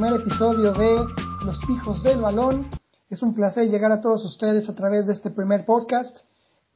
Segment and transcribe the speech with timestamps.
[0.00, 0.94] primer episodio de
[1.44, 2.64] Los Hijos del Balón.
[3.10, 6.20] Es un placer llegar a todos ustedes a través de este primer podcast,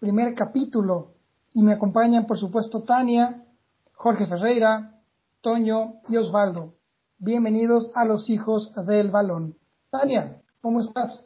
[0.00, 1.14] primer capítulo.
[1.52, 3.44] Y me acompañan, por supuesto, Tania,
[3.92, 4.98] Jorge Ferreira,
[5.40, 6.74] Toño y Osvaldo.
[7.18, 9.54] Bienvenidos a Los Hijos del Balón.
[9.90, 11.24] Tania, ¿cómo estás?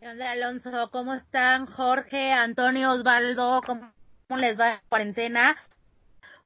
[0.00, 0.70] Alonso?
[0.92, 3.60] ¿Cómo están Jorge, Antonio, Osvaldo?
[3.66, 3.90] ¿Cómo,
[4.36, 5.56] les va la cuarentena?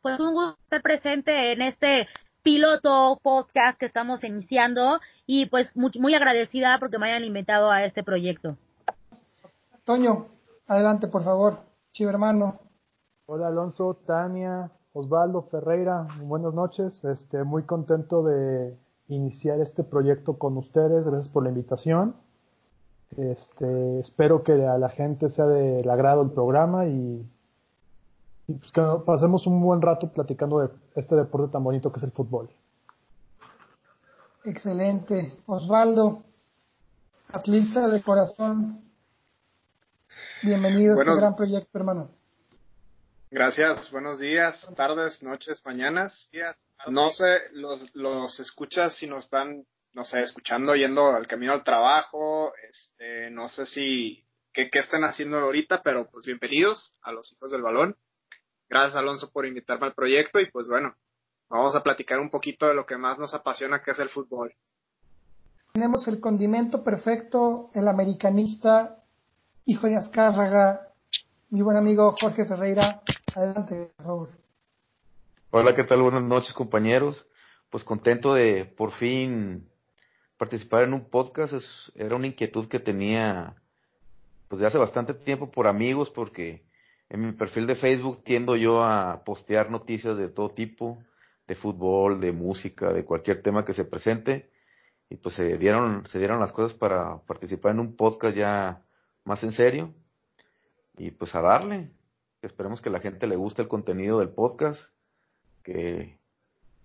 [0.01, 2.09] Pues un gusto estar presente en este
[2.43, 7.85] piloto podcast que estamos iniciando y pues muy, muy agradecida porque me hayan invitado a
[7.85, 8.57] este proyecto.
[9.85, 10.27] Toño,
[10.67, 11.61] adelante por favor,
[11.93, 12.61] chivo hermano.
[13.27, 17.03] Hola Alonso, Tania, Osvaldo, Ferreira, buenas noches.
[17.05, 18.77] Este, muy contento de
[19.09, 22.17] iniciar este proyecto con ustedes, gracias por la invitación.
[23.17, 27.27] Este, espero que a la gente sea del agrado el programa y
[28.53, 32.03] y pues que pasemos un buen rato platicando de este deporte tan bonito que es
[32.05, 32.51] el fútbol.
[34.45, 35.35] Excelente.
[35.47, 36.23] Osvaldo,
[37.33, 38.83] atlista de corazón,
[40.43, 42.11] bienvenido a este gran proyecto, hermano.
[43.31, 46.31] Gracias, buenos días, tardes, noches, mañanas.
[46.89, 49.65] No sé, los, los escuchas si nos están,
[49.95, 55.05] no sé, escuchando, yendo al camino al trabajo, este, no sé si, qué, qué están
[55.05, 57.97] haciendo ahorita, pero pues bienvenidos a los hijos del balón.
[58.73, 60.95] Gracias Alonso por invitarme al proyecto y pues bueno,
[61.51, 64.55] vamos a platicar un poquito de lo que más nos apasiona que es el fútbol.
[65.75, 68.97] Tenemos el condimento perfecto, el americanista,
[69.67, 70.89] hijo de Azcárraga,
[71.51, 73.03] mi buen amigo Jorge Ferreira.
[73.37, 74.31] Adelante, por favor.
[75.51, 76.01] Hola, ¿qué tal?
[76.01, 77.27] Buenas noches, compañeros.
[77.69, 79.69] Pues contento de por fin
[80.39, 81.53] participar en un podcast.
[81.53, 83.55] Es, era una inquietud que tenía
[84.49, 86.65] pues de hace bastante tiempo por amigos, porque
[87.13, 90.99] en mi perfil de Facebook tiendo yo a postear noticias de todo tipo,
[91.47, 94.49] de fútbol, de música, de cualquier tema que se presente.
[95.11, 98.81] Y pues se dieron, se dieron las cosas para participar en un podcast ya
[99.25, 99.93] más en serio.
[100.97, 101.91] Y pues a darle.
[102.41, 104.83] Esperemos que la gente le guste el contenido del podcast.
[105.63, 106.17] Que,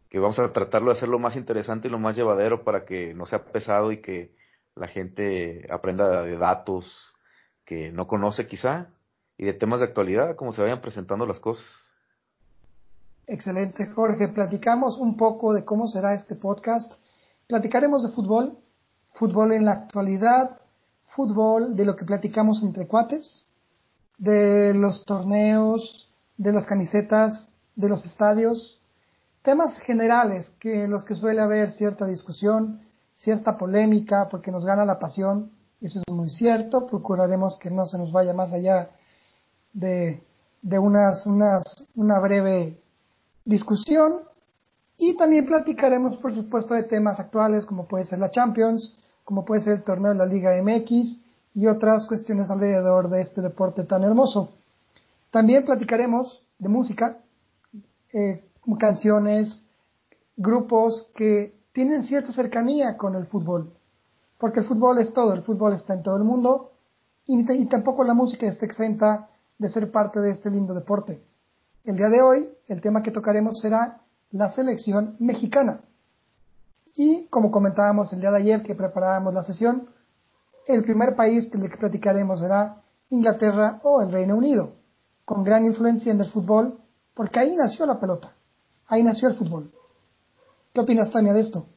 [0.09, 3.25] que vamos a tratarlo de hacerlo más interesante y lo más llevadero para que no
[3.27, 4.35] sea pesado y que
[4.75, 7.15] la gente aprenda de datos
[7.63, 8.89] que no conoce quizá
[9.37, 11.65] y de temas de actualidad, como se vayan presentando las cosas.
[13.27, 14.29] Excelente, Jorge.
[14.29, 16.93] Platicamos un poco de cómo será este podcast.
[17.47, 18.57] Platicaremos de fútbol,
[19.13, 20.59] fútbol en la actualidad,
[21.15, 23.45] fútbol de lo que platicamos entre cuates,
[24.17, 28.81] de los torneos, de las camisetas, de los estadios,
[29.43, 32.81] temas generales que en los que suele haber cierta discusión,
[33.13, 37.97] cierta polémica, porque nos gana la pasión, eso es muy cierto, procuraremos que no se
[37.97, 38.89] nos vaya más allá
[39.77, 40.23] de,
[40.61, 41.63] de unas, unas,
[41.95, 42.79] una breve
[43.45, 44.21] discusión
[44.97, 49.61] y también platicaremos, por supuesto, de temas actuales como puede ser la Champions, como puede
[49.61, 51.19] ser el torneo de la Liga MX
[51.53, 54.53] y otras cuestiones alrededor de este deporte tan hermoso.
[55.29, 57.19] También platicaremos de música,
[58.11, 58.43] eh,
[58.79, 59.63] canciones,
[60.35, 63.71] grupos que tienen cierta cercanía con el fútbol,
[64.39, 66.71] porque el fútbol es todo, el fútbol está en todo el mundo
[67.25, 71.21] y, y tampoco la música está exenta de ser parte de este lindo deporte.
[71.83, 74.01] El día de hoy, el tema que tocaremos será
[74.31, 75.81] la selección mexicana.
[76.95, 79.89] Y como comentábamos el día de ayer que preparábamos la sesión,
[80.65, 84.73] el primer país que platicaremos será Inglaterra o el Reino Unido,
[85.23, 86.79] con gran influencia en el fútbol,
[87.13, 88.33] porque ahí nació la pelota,
[88.87, 89.71] ahí nació el fútbol.
[90.73, 91.67] ¿Qué opinas, Tania, de esto?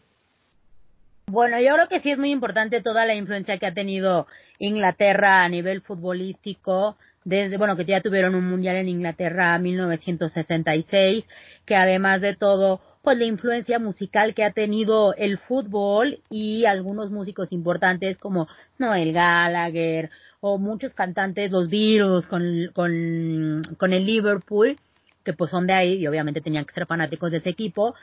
[1.27, 4.27] Bueno, yo creo que sí es muy importante toda la influencia que ha tenido
[4.59, 11.25] Inglaterra a nivel futbolístico, desde, bueno, que ya tuvieron un mundial en Inglaterra en 1966,
[11.67, 17.11] que además de todo, pues la influencia musical que ha tenido el fútbol y algunos
[17.11, 24.79] músicos importantes como Noel Gallagher o muchos cantantes, los Beatles con, con, con el Liverpool,
[25.25, 27.95] que pues son de ahí y obviamente tenían que ser fanáticos de ese equipo.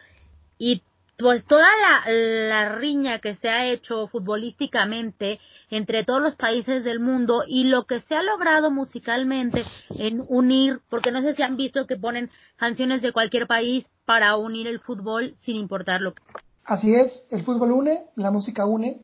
[0.60, 0.84] Y
[1.18, 1.66] pues toda
[2.06, 7.86] la, riña que se ha hecho futbolísticamente entre todos los países del mundo y lo
[7.86, 12.30] que se ha logrado musicalmente en unir, porque no sé si han visto que ponen
[12.56, 16.22] canciones de cualquier país para unir el fútbol sin importar lo que.
[16.64, 19.02] Así es, el fútbol une, la música une.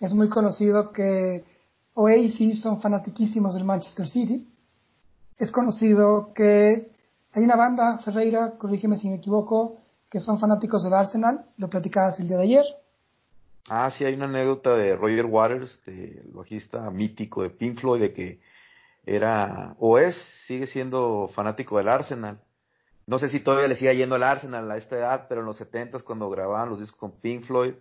[0.00, 1.44] Es muy conocido que
[1.94, 4.48] Oasis son fanatiquísimos del Manchester City.
[5.38, 6.90] Es conocido que
[7.32, 9.85] hay una banda, Ferreira, corrígeme si me equivoco,
[10.16, 12.64] que son fanáticos del Arsenal, lo platicabas el día de ayer.
[13.68, 18.14] Ah, sí, hay una anécdota de Roger Waters, el bajista mítico de Pink Floyd, de
[18.14, 18.40] que
[19.04, 20.16] era, o es,
[20.46, 22.38] sigue siendo fanático del Arsenal.
[23.06, 25.58] no sé si todavía le siga yendo al Arsenal a esta edad, pero en los
[25.58, 27.74] 70 cuando grababan los discos con Pink Floyd,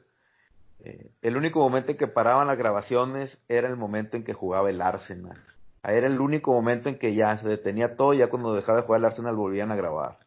[0.83, 4.69] eh, el único momento en que paraban las grabaciones era el momento en que jugaba
[4.69, 5.41] el Arsenal.
[5.83, 8.99] Era el único momento en que ya se detenía todo ya cuando dejaba de jugar
[8.99, 10.24] el Arsenal volvían a grabar.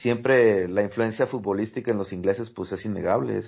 [0.00, 3.42] Siempre la influencia futbolística en los ingleses pues es innegable,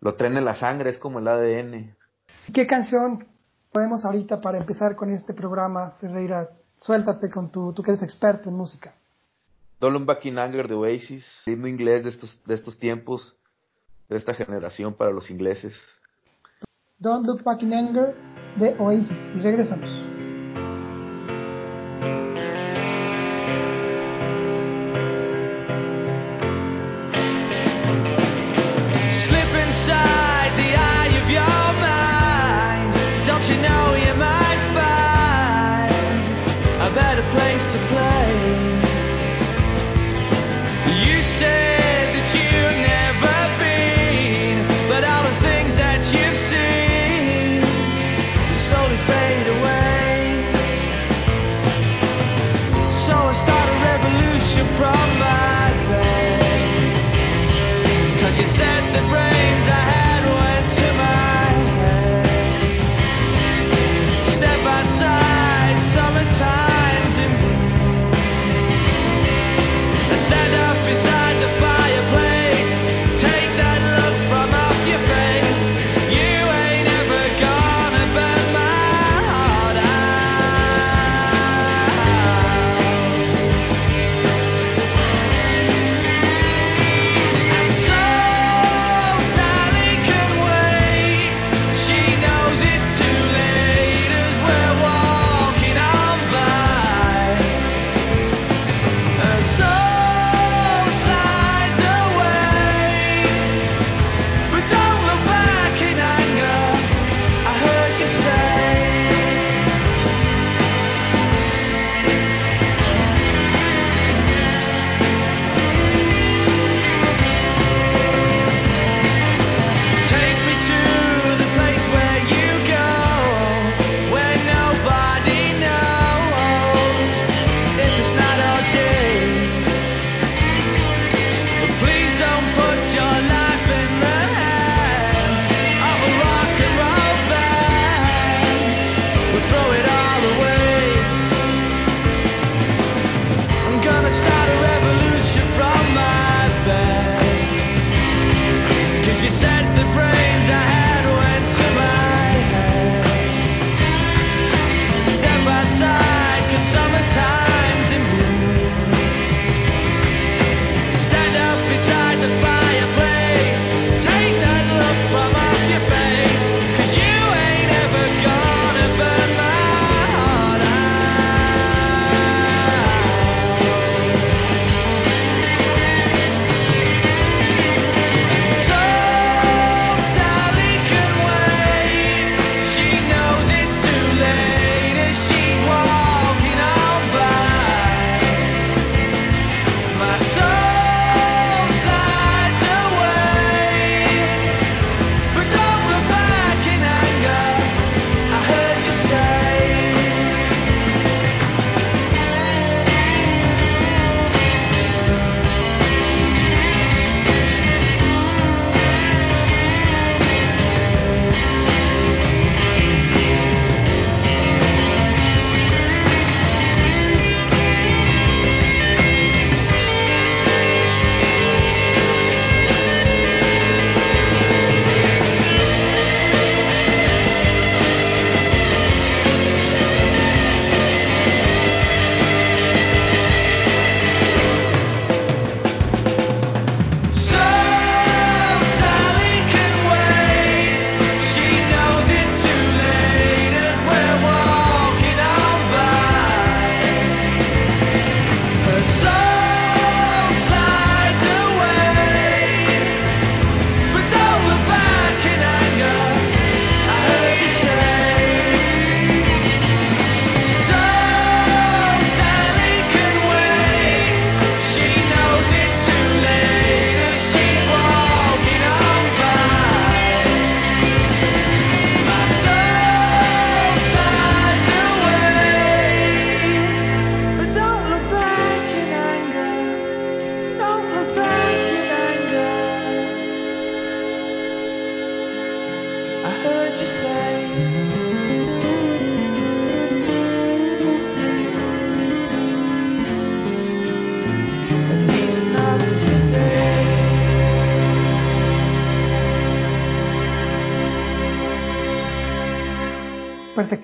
[0.00, 1.94] lo traen en la sangre, es como el ADN.
[2.52, 3.26] ¿Qué canción
[3.72, 6.48] podemos ahorita para empezar con este programa, Ferreira?
[6.80, 8.94] Suéltate con tu, tú que eres experto en música.
[9.80, 13.34] Don't Back in Anger de Oasis, himno inglés de estos, de estos tiempos,
[14.08, 15.74] de esta generación para los ingleses.
[16.98, 18.14] Don't Look Back in Anger
[18.56, 19.18] de Oasis.
[19.34, 20.09] Y regresamos.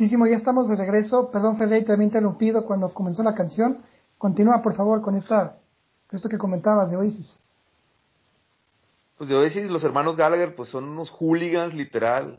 [0.06, 1.32] Perfectísimo, ya estamos de regreso.
[1.32, 3.82] Perdón, Fede, te había interrumpido cuando comenzó la canción.
[4.18, 5.58] Continúa, por favor, con esta,
[6.12, 7.40] esto que comentabas de Oasis.
[9.18, 12.38] Pues de Oasis, los hermanos Gallagher, pues son unos hooligans, literal.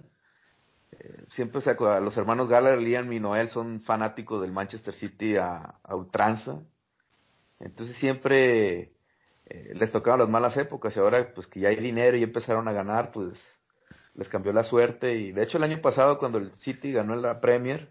[0.94, 5.36] Eh, siempre se acuerda, los hermanos Gallagher, Liam y Noel, son fanáticos del Manchester City
[5.36, 6.62] a, a ultranza.
[7.60, 8.94] Entonces siempre
[9.46, 12.70] eh, les tocaban las malas épocas y ahora pues que ya hay dinero y empezaron
[12.70, 13.38] a ganar, pues
[14.18, 17.40] les cambió la suerte y de hecho el año pasado cuando el City ganó la
[17.40, 17.90] Premier,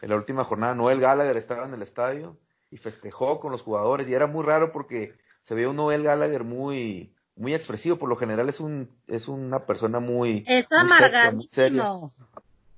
[0.00, 2.36] en la última jornada Noel Gallagher estaba en el estadio
[2.70, 5.14] y festejó con los jugadores y era muy raro porque
[5.44, 9.66] se veía un Noel Gallagher muy muy expresivo, por lo general es un es una
[9.66, 12.10] persona muy es amargadísimo.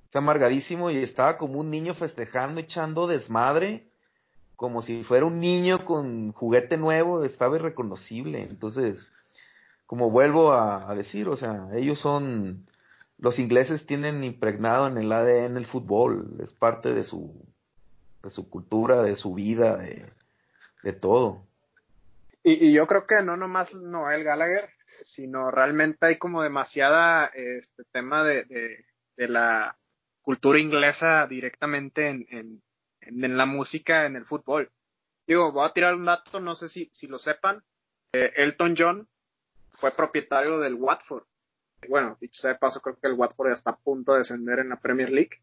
[0.07, 3.87] Está amargadísimo y estaba como un niño festejando, echando desmadre
[4.57, 8.43] como si fuera un niño con juguete nuevo, estaba irreconocible.
[8.43, 8.99] Entonces,
[9.85, 12.67] como vuelvo a, decir, o sea, ellos son,
[13.18, 17.46] los ingleses tienen impregnado en el ADN el fútbol, es parte de su,
[18.23, 20.12] de su cultura, de su vida, de,
[20.82, 21.46] de todo.
[22.42, 24.70] Y, yo creo que no nomás Noel Gallagher,
[25.02, 28.44] sino realmente hay como demasiada este tema de,
[29.16, 29.76] de, la
[30.23, 32.62] cultura inglesa directamente en, en,
[33.00, 34.70] en, la música, en el fútbol.
[35.26, 37.64] Digo, voy a tirar un dato, no sé si, si lo sepan.
[38.12, 39.08] Eh, Elton John
[39.73, 41.25] fue propietario del Watford.
[41.88, 44.71] Bueno, dicho sea de paso, creo que el Watford está a punto de descender en
[44.71, 45.40] la Premier League.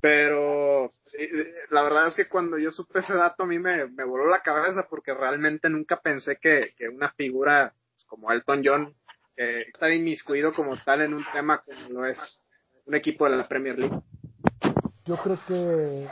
[0.00, 3.88] Pero eh, eh, la verdad es que cuando yo supe ese dato a mí me,
[3.88, 7.74] me voló la cabeza porque realmente nunca pensé que, que una figura
[8.06, 8.94] como Elton John
[9.36, 12.42] eh, estaba inmiscuido como tal en un tema como lo es
[12.86, 14.00] un equipo de la Premier League.
[15.04, 16.08] Yo creo que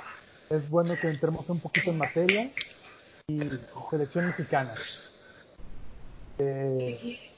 [0.50, 2.52] es bueno que entremos un poquito en materia
[3.26, 3.40] y
[3.90, 4.74] selección mexicana.
[6.38, 7.35] Eh,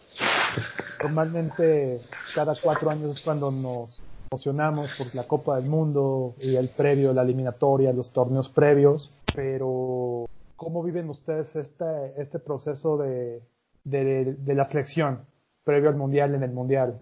[1.02, 2.00] normalmente
[2.34, 7.12] cada cuatro años es cuando nos emocionamos por la Copa del Mundo y el previo,
[7.12, 13.42] la eliminatoria, los torneos previos, pero ¿cómo viven ustedes este, este proceso de,
[13.84, 15.24] de, de la selección
[15.64, 17.00] previo al Mundial en el Mundial?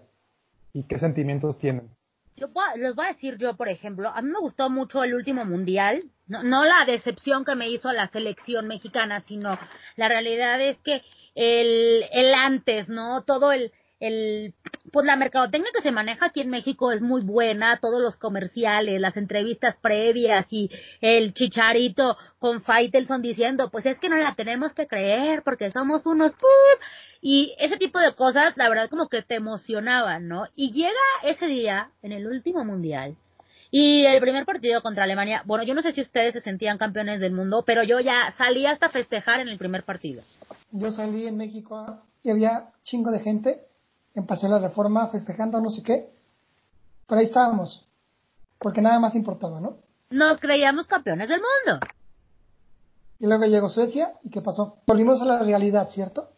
[0.73, 1.89] ¿Y qué sentimientos tienen?
[2.37, 5.43] Yo les voy a decir yo, por ejemplo, a mí me gustó mucho el último
[5.43, 9.57] mundial, no, no la decepción que me hizo la selección mexicana, sino
[9.95, 11.01] la realidad es que
[11.37, 13.23] el, el antes, ¿no?
[13.23, 14.55] Todo el, el,
[14.91, 18.99] pues la mercadotecnia que se maneja aquí en México es muy buena, todos los comerciales,
[18.99, 24.73] las entrevistas previas y el chicharito con Faitelson diciendo, pues es que no la tenemos
[24.73, 26.31] que creer porque somos unos
[27.21, 30.45] y ese tipo de cosas, la verdad como que te emocionaban, ¿no?
[30.55, 30.91] Y llega
[31.23, 33.15] ese día, en el último mundial,
[33.69, 37.19] y el primer partido contra Alemania, bueno, yo no sé si ustedes se sentían campeones
[37.19, 40.23] del mundo, pero yo ya salí hasta festejar en el primer partido.
[40.71, 43.67] Yo salí en México y había chingo de gente
[44.15, 46.09] en Paseo la Reforma festejando no sé qué.
[47.07, 47.87] Pero ahí estábamos,
[48.59, 49.77] porque nada más importaba, ¿no?
[50.09, 51.85] Nos creíamos campeones del mundo.
[53.19, 54.77] Y luego llegó Suecia, ¿y qué pasó?
[54.87, 56.29] Volvimos a la realidad, ¿cierto?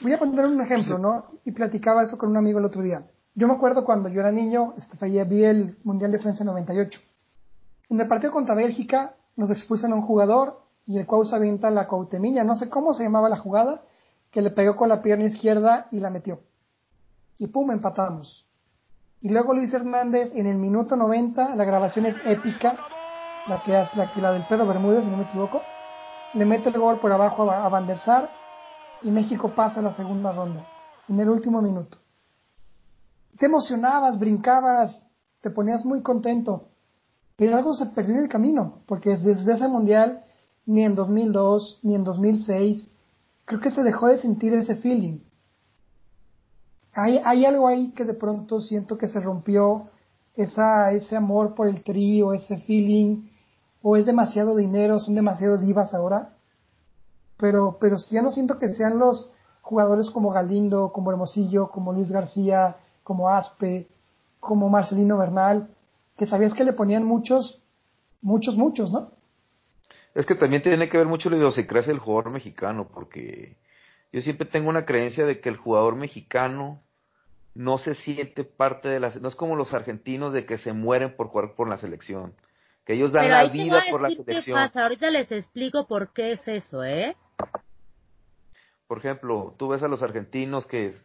[0.00, 1.26] Voy a poner un ejemplo, ¿no?
[1.44, 3.06] Y platicaba eso con un amigo el otro día.
[3.34, 7.00] Yo me acuerdo cuando yo era niño, este, vi el Mundial de Francia 98.
[7.90, 11.70] En el partido contra Bélgica nos expulsan a un jugador y el cual se avienta
[11.70, 13.82] la cautemilla, no sé cómo se llamaba la jugada,
[14.30, 16.40] que le pegó con la pierna izquierda y la metió
[17.40, 18.46] y pum, empatamos.
[19.22, 22.76] Y luego Luis Hernández en el minuto 90, la grabación es épica,
[23.48, 25.62] la que hace la, la del Pedro Bermúdez, si no me equivoco,
[26.34, 28.30] le mete el gol por abajo a, a Van der Sar
[29.00, 30.66] y México pasa a la segunda ronda,
[31.08, 31.96] en el último minuto.
[33.38, 35.06] Te emocionabas, brincabas,
[35.40, 36.68] te ponías muy contento,
[37.36, 40.24] pero algo se perdió en el camino, porque desde ese mundial,
[40.66, 42.88] ni en 2002, ni en 2006,
[43.44, 45.20] creo que se dejó de sentir ese feeling.
[46.92, 49.88] Hay, hay algo ahí que de pronto siento que se rompió
[50.34, 53.28] esa, ese amor por el trío, ese feeling,
[53.82, 56.34] o es demasiado dinero, son demasiado divas ahora,
[57.38, 59.30] pero, pero ya no siento que sean los
[59.62, 63.88] jugadores como Galindo, como Hermosillo, como Luis García, como Aspe,
[64.38, 65.70] como Marcelino Bernal,
[66.16, 67.62] que sabías que le ponían muchos,
[68.20, 69.10] muchos, muchos, ¿no?
[70.14, 73.56] Es que también tiene que ver mucho la idiosincrasia del jugador mexicano, porque
[74.12, 76.82] yo siempre tengo una creencia de que el jugador mexicano
[77.54, 81.16] no se siente parte de la no es como los argentinos de que se mueren
[81.16, 82.34] por jugar por la selección,
[82.84, 84.44] que ellos dan la vida por la selección.
[84.44, 84.82] Qué pasa.
[84.82, 87.16] Ahorita les explico por qué es eso, ¿eh?
[88.86, 90.96] Por ejemplo, tú ves a los argentinos que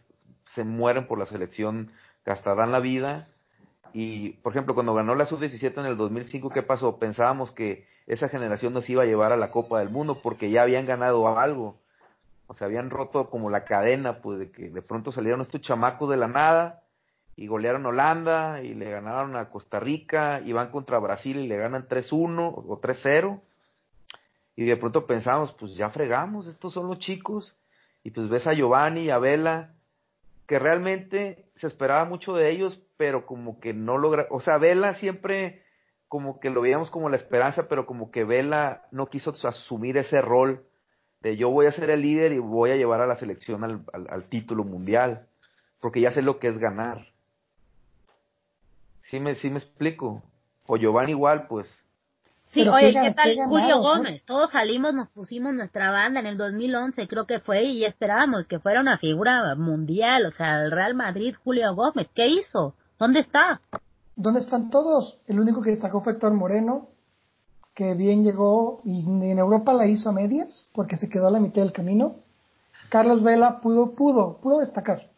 [0.55, 1.91] se mueren por la selección,
[2.24, 3.27] que hasta dan la vida
[3.93, 6.97] y, por ejemplo, cuando ganó la sub-17 en el 2005, ¿qué pasó?
[6.97, 10.62] Pensábamos que esa generación nos iba a llevar a la Copa del Mundo porque ya
[10.62, 11.79] habían ganado algo.
[12.47, 16.09] O sea, habían roto como la cadena, pues, de que de pronto salieron estos chamacos
[16.09, 16.83] de la nada
[17.35, 21.57] y golearon Holanda y le ganaron a Costa Rica y van contra Brasil y le
[21.57, 23.41] ganan 3-1 o 3-0
[24.55, 27.55] y de pronto pensamos, pues ya fregamos, estos son los chicos.
[28.03, 29.74] Y pues ves a Giovanni y a Vela
[30.47, 34.93] que realmente se esperaba mucho de ellos, pero como que no logra, o sea, Vela
[34.95, 35.63] siempre
[36.07, 40.21] como que lo veíamos como la esperanza, pero como que Vela no quiso asumir ese
[40.21, 40.65] rol
[41.21, 43.81] de yo voy a ser el líder y voy a llevar a la selección al,
[43.93, 45.27] al título mundial,
[45.79, 47.07] porque ya sé lo que es ganar.
[49.09, 50.24] ¿Sí me, sí me explico?
[50.67, 51.67] O Giovanni igual, pues.
[52.45, 54.24] Sí, oye, ¿qué, tal Julio Gómez?
[54.24, 58.59] Todos salimos, nos pusimos nuestra banda en el 2011, creo que fue, y esperábamos que
[58.59, 62.75] fuera una figura mundial, o sea, el Real Madrid, Julio Gómez, ¿qué hizo?
[62.97, 63.62] ¿Dónde está?
[64.15, 65.19] ¿Dónde están todos?
[65.27, 66.88] El único que destacó fue Héctor Moreno,
[67.74, 71.39] que bien llegó y en Europa la hizo a medias, porque se quedó a la
[71.39, 72.15] mitad del camino.
[72.89, 75.10] Carlos Vela pudo, pudo, pudo destacar,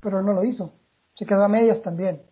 [0.00, 0.72] pero no lo hizo.
[1.14, 2.22] Se quedó a medias también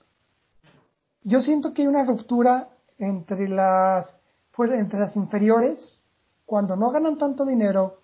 [1.28, 4.16] yo siento que hay una ruptura entre las,
[4.58, 6.02] entre las inferiores,
[6.46, 8.00] cuando no ganan tanto dinero,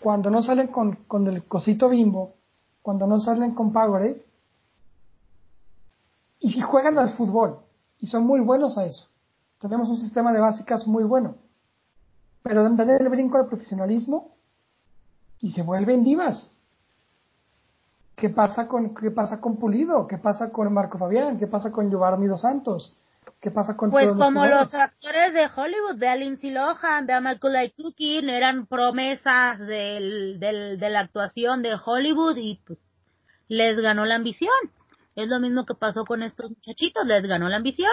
[0.00, 2.34] cuando no salen con, con el cosito bimbo,
[2.80, 4.23] cuando no salen con Powerade,
[6.44, 7.60] y si juegan al fútbol,
[7.98, 9.08] y son muy buenos a eso.
[9.58, 11.36] Tenemos un sistema de básicas muy bueno.
[12.42, 14.36] Pero dan el brinco al profesionalismo
[15.40, 16.52] y se vuelven divas.
[18.14, 20.06] ¿Qué pasa con, qué pasa con Pulido?
[20.06, 21.38] ¿Qué pasa con Marco Fabián?
[21.38, 22.94] ¿Qué pasa con Giovanni Dos Santos?
[23.40, 27.22] ¿Qué pasa con Pues como los, actores de Hollywood, ve a Lindsay Lohan, ve a
[27.22, 32.82] Michael Culkin, eran promesas del, del, de la actuación de Hollywood y pues
[33.48, 34.50] les ganó la ambición.
[35.16, 37.92] Es lo mismo que pasó con estos muchachitos, les ganó la ambición.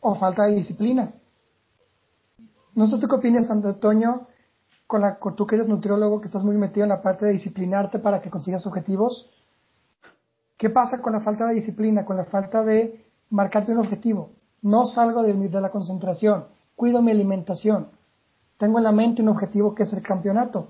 [0.00, 1.14] O falta de disciplina.
[2.74, 4.28] No sé tú qué opinas, Antonio,
[4.86, 7.98] con la, tú que eres nutriólogo, que estás muy metido en la parte de disciplinarte
[7.98, 9.30] para que consigas objetivos,
[10.56, 14.30] ¿qué pasa con la falta de disciplina, con la falta de marcarte un objetivo?
[14.62, 17.88] No salgo de, de la concentración, cuido mi alimentación,
[18.58, 20.68] tengo en la mente un objetivo que es el campeonato.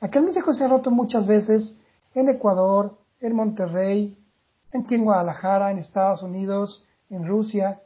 [0.00, 1.76] Aquel México se ha roto muchas veces
[2.14, 4.16] en Ecuador, en Monterrey,
[4.72, 7.80] aquí en Guadalajara, en Estados Unidos, en Rusia.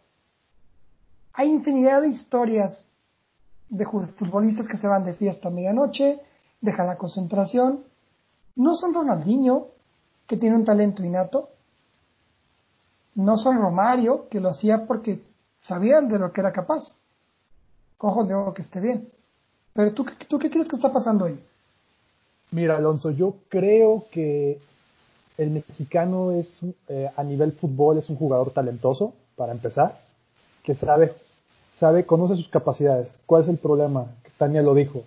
[1.32, 2.90] Hay infinidad de historias
[3.68, 6.20] de futbolistas que se van de fiesta a medianoche,
[6.60, 7.84] dejan la concentración.
[8.56, 9.68] No son Ronaldinho,
[10.26, 11.48] que tiene un talento innato.
[13.14, 15.22] No son Romario, que lo hacía porque
[15.62, 16.84] sabían de lo que era capaz.
[17.98, 19.08] Ojo de ojo que esté bien.
[19.72, 21.42] Pero ¿tú, ¿tú qué crees que está pasando ahí?
[22.50, 24.60] Mira, Alonso, yo creo que
[25.38, 30.00] el mexicano es, eh, a nivel fútbol, es un jugador talentoso, para empezar,
[30.62, 31.12] que sabe
[31.78, 33.08] sabe, conoce sus capacidades.
[33.26, 34.06] ¿Cuál es el problema?
[34.38, 35.04] Tania lo dijo.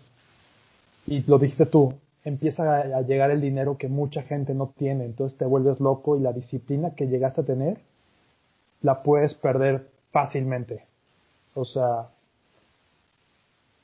[1.05, 1.93] Y lo dijiste tú.
[2.23, 5.05] Empieza a, llegar el dinero que mucha gente no tiene.
[5.05, 7.79] Entonces te vuelves loco y la disciplina que llegaste a tener
[8.81, 10.85] la puedes perder fácilmente.
[11.55, 12.09] O sea,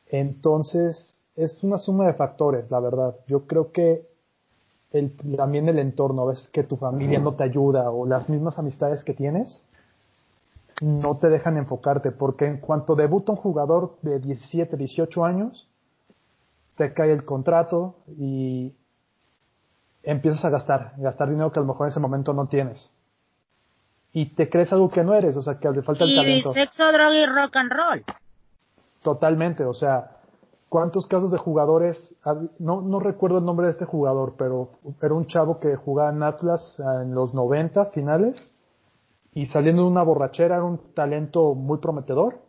[0.07, 3.15] entonces es una suma de factores, la verdad.
[3.27, 4.05] Yo creo que
[4.93, 8.59] el, también el entorno, a veces que tu familia no te ayuda o las mismas
[8.59, 9.67] amistades que tienes,
[10.81, 15.67] no te dejan enfocarte, porque en cuanto debuta un jugador de 17, 18 años,
[16.77, 18.73] te cae el contrato y
[20.03, 22.91] empiezas a gastar, gastar dinero que a lo mejor en ese momento no tienes.
[24.11, 26.51] Y te crees algo que no eres, o sea, que le falta el talento.
[26.51, 28.03] Y sexo, droga y rock and roll.
[29.01, 30.17] Totalmente, o sea,
[30.73, 32.17] ¿cuántos casos de jugadores?
[32.57, 34.71] No, no recuerdo el nombre de este jugador, pero
[35.03, 38.51] era un chavo que jugaba en Atlas en los 90 finales
[39.33, 42.39] y saliendo de una borrachera era un talento muy prometedor.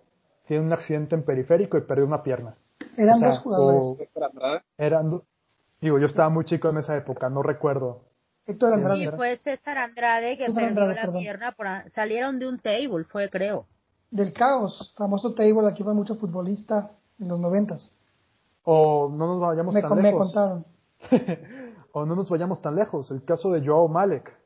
[0.46, 2.54] Tiene un accidente en periférico y perdió una pierna.
[2.96, 4.08] Eran dos jugadores.
[4.78, 5.20] eran,
[5.82, 8.06] digo, yo estaba muy chico en esa época, no recuerdo.
[8.46, 9.00] Héctor Andrade.
[9.00, 11.52] Sí, fue César Andrade que perdió la pierna.
[11.52, 13.66] Por, salieron de un table, fue creo.
[14.10, 17.94] Del caos, famoso table, aquí va mucho futbolista en los noventas.
[18.64, 20.02] O no nos vayamos tan lejos.
[20.02, 20.64] Me contaron.
[21.92, 23.10] o no nos vayamos tan lejos.
[23.10, 24.44] El caso de Joao Malek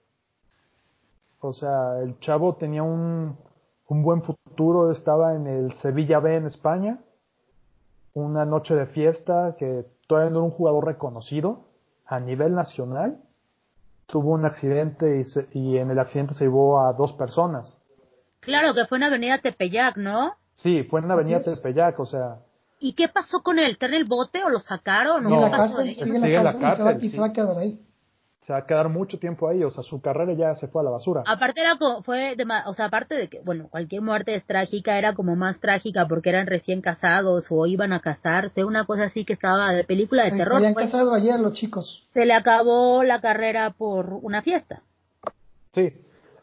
[1.40, 3.36] o sea, el chavo tenía un,
[3.86, 6.98] un buen futuro, estaba en el Sevilla B en España,
[8.14, 11.66] una noche de fiesta que todavía no era un jugador reconocido
[12.06, 13.20] a nivel nacional,
[14.06, 17.80] tuvo un accidente y, y en el accidente se llevó a dos personas.
[18.40, 20.32] Claro, que fue en Avenida Tepeyac, ¿no?
[20.54, 22.38] Sí, fue en Avenida Tepeyac, o sea.
[22.80, 23.72] ¿Y qué pasó con él?
[23.72, 25.24] ¿Está en el bote o lo sacaron?
[25.24, 27.80] No, en la cárcel, sigue en la cárcel, y se va a quedar ahí
[28.48, 30.84] se va a quedar mucho tiempo ahí, o sea, su carrera ya se fue a
[30.84, 31.22] la basura.
[31.26, 34.96] Aparte era como, fue, de, o sea, aparte de que, bueno, cualquier muerte es trágica,
[34.96, 39.26] era como más trágica porque eran recién casados o iban a casarse, una cosa así
[39.26, 40.52] que estaba de película de terror.
[40.52, 40.86] Se habían pues.
[40.86, 42.08] casado ayer los chicos.
[42.14, 44.80] Se le acabó la carrera por una fiesta.
[45.74, 45.92] Sí,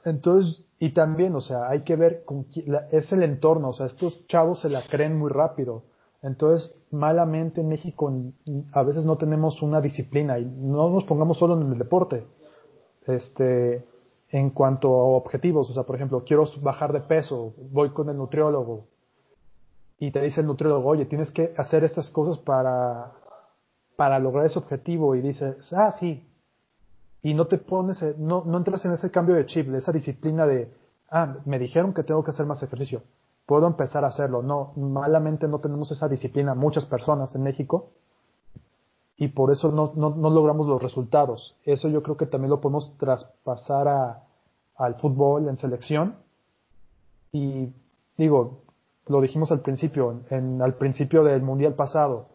[0.03, 2.45] Entonces, y también, o sea, hay que ver con
[2.91, 5.85] es el entorno, o sea, estos chavos se la creen muy rápido.
[6.25, 8.11] Entonces, malamente en México
[8.73, 12.25] a veces no tenemos una disciplina y no nos pongamos solo en el deporte.
[13.05, 13.85] Este,
[14.29, 18.17] en cuanto a objetivos, o sea, por ejemplo, quiero bajar de peso, voy con el
[18.17, 18.87] nutriólogo
[19.99, 23.11] y te dice el nutriólogo, oye, tienes que hacer estas cosas para,
[23.95, 25.15] para lograr ese objetivo.
[25.15, 26.27] Y dices, ah, sí,
[27.21, 30.47] y no te pones, no, no entras en ese cambio de chip, de esa disciplina
[30.47, 30.73] de,
[31.11, 33.03] ah, me dijeron que tengo que hacer más ejercicio,
[33.45, 34.41] puedo empezar a hacerlo.
[34.41, 37.91] No, malamente no tenemos esa disciplina muchas personas en México
[39.17, 41.55] y por eso no, no, logramos los resultados.
[41.63, 44.23] Eso yo creo que también lo podemos traspasar a,
[44.75, 46.15] al fútbol en selección.
[47.31, 47.73] Y
[48.17, 48.63] digo,
[49.07, 52.27] lo dijimos al principio, en, al principio del Mundial pasado,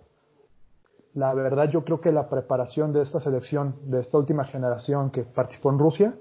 [1.12, 5.24] la verdad yo creo que la preparación de esta selección, de esta última generación que
[5.24, 6.14] participó en Rusia,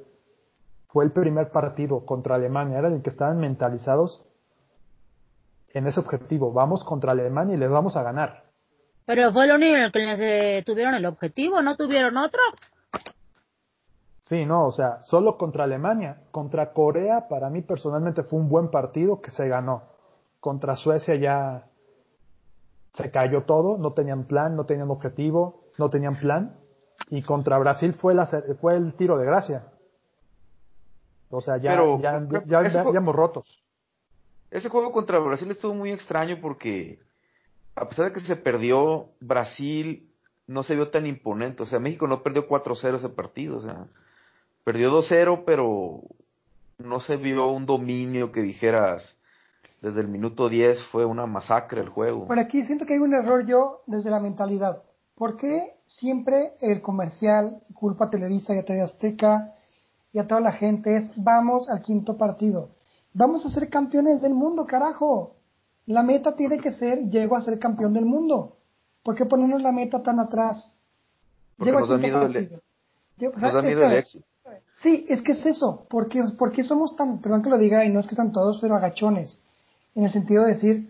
[0.88, 4.26] fue el primer partido contra Alemania, era el que estaban mentalizados
[5.74, 6.52] en ese objetivo.
[6.52, 8.44] Vamos contra Alemania y les vamos a ganar.
[9.06, 12.42] Pero fue lo único en el que les, tuvieron el objetivo, ¿no tuvieron otro?
[14.24, 16.22] Sí, no, o sea, solo contra Alemania.
[16.30, 19.84] Contra Corea, para mí personalmente fue un buen partido que se ganó.
[20.40, 21.66] Contra Suecia ya
[22.94, 26.56] se cayó todo, no tenían plan, no tenían objetivo, no tenían plan.
[27.10, 28.28] Y contra Brasil fue, la,
[28.62, 29.64] fue el tiro de gracia.
[31.32, 33.59] O sea, ya, ya, ya, ya, ya rotos.
[34.52, 37.00] Ese juego contra Brasil estuvo muy extraño porque,
[37.76, 40.10] a pesar de que se perdió, Brasil
[40.48, 41.64] no se vio tan imponente.
[41.64, 43.58] O sea, México no perdió 4-0 ese partido.
[43.58, 43.86] O sea,
[44.64, 46.02] perdió 2-0, pero
[46.80, 49.16] no se vio un dominio que dijeras,
[49.82, 52.28] desde el minuto 10 fue una masacre el juego.
[52.28, 54.84] Por aquí siento que hay un error yo desde la mentalidad.
[55.16, 59.54] ¿Por qué siempre el comercial, culpa Televisa y a TV Azteca
[60.14, 62.70] y a toda la gente es vamos al quinto partido?
[63.20, 65.36] Vamos a ser campeones del mundo, carajo.
[65.88, 68.56] La meta tiene que ser, llego a ser campeón del mundo.
[69.04, 70.74] ¿Por qué ponernos la meta tan atrás?
[71.58, 72.64] Porque nos da miedo el, éxito.
[74.76, 75.86] Sí, es que es eso.
[75.90, 78.76] ¿Por qué, somos tan, perdón que lo diga, y no es que sean todos, pero
[78.76, 79.44] agachones?
[79.96, 80.90] En el sentido de decir,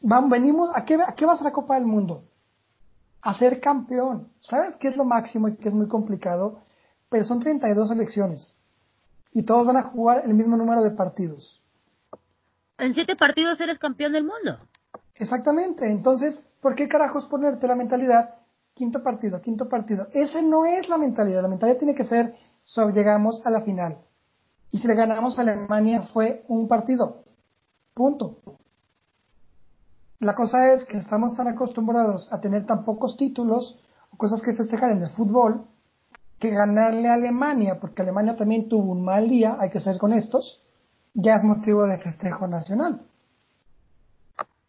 [0.00, 2.22] vamos, venimos, ¿a qué, ¿a qué vas a la Copa del Mundo?
[3.20, 4.28] A ser campeón.
[4.38, 6.60] ¿Sabes qué es lo máximo y que es muy complicado?
[7.08, 8.56] Pero son 32 elecciones
[9.34, 11.60] y todos van a jugar el mismo número de partidos.
[12.78, 14.58] En siete partidos eres campeón del mundo.
[15.16, 15.90] Exactamente.
[15.90, 18.36] Entonces, ¿por qué carajos ponerte la mentalidad
[18.74, 20.06] quinto partido, quinto partido?
[20.12, 21.42] Esa no es la mentalidad.
[21.42, 22.36] La mentalidad tiene que ser,
[22.94, 23.98] llegamos a la final.
[24.70, 27.24] Y si le ganamos a Alemania fue un partido.
[27.92, 28.38] Punto.
[30.20, 33.76] La cosa es que estamos tan acostumbrados a tener tan pocos títulos
[34.12, 35.66] o cosas que festejar en el fútbol
[36.38, 40.12] que ganarle a Alemania, porque Alemania también tuvo un mal día, hay que ser con
[40.12, 40.60] estos,
[41.14, 43.00] ya es motivo de festejo nacional.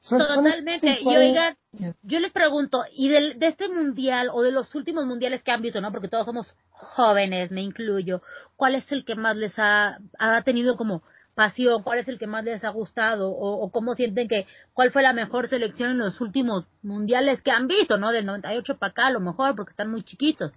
[0.08, 1.00] Totalmente.
[1.02, 1.58] Y oigan,
[2.04, 5.82] yo les pregunto, y de, este mundial o de los últimos mundiales que han visto,
[5.82, 5.92] ¿no?
[5.92, 8.22] Porque todos somos jóvenes, me incluyo.
[8.56, 11.02] ¿Cuál es el que más les ha, ha tenido como
[11.34, 11.82] pasión?
[11.82, 13.32] ¿Cuál es el que más les ha gustado?
[13.32, 17.52] O, ¿O cómo sienten que, cuál fue la mejor selección en los últimos mundiales que
[17.52, 18.12] han visto, ¿no?
[18.12, 20.54] Del 98 para acá, a lo mejor, porque están muy chiquitos.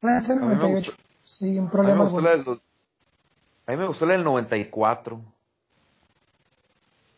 [0.00, 0.92] Francia 98.
[1.24, 2.04] Sí, un problema.
[2.04, 2.60] A mí,
[3.66, 5.20] a mí me gustó la del 94.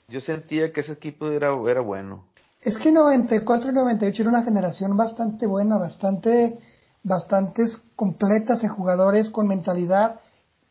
[0.09, 2.25] Yo sentía que ese equipo era, era bueno.
[2.61, 6.59] Es que 94 y 98 era una generación bastante buena, bastante,
[7.03, 10.21] bastantes completas en jugadores con mentalidad.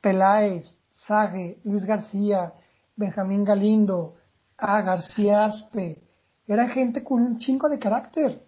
[0.02, 2.54] Peláez, Sage, Luis García,
[2.96, 4.16] Benjamín Galindo,
[4.58, 4.82] A.
[4.82, 6.02] García Aspe.
[6.48, 8.44] Era gente con un chingo de carácter.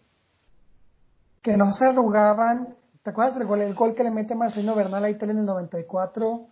[1.41, 5.03] Que no se arrugaban, ¿Te acuerdas del gol, el gol que le mete Marcelino Bernal
[5.03, 6.47] a Italia en el 94?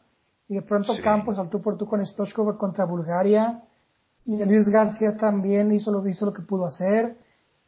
[0.48, 3.62] Y de pronto Campos saltó por tú con Stochkov contra Bulgaria.
[4.26, 7.18] Y Luis García también hizo lo, hizo lo que pudo hacer.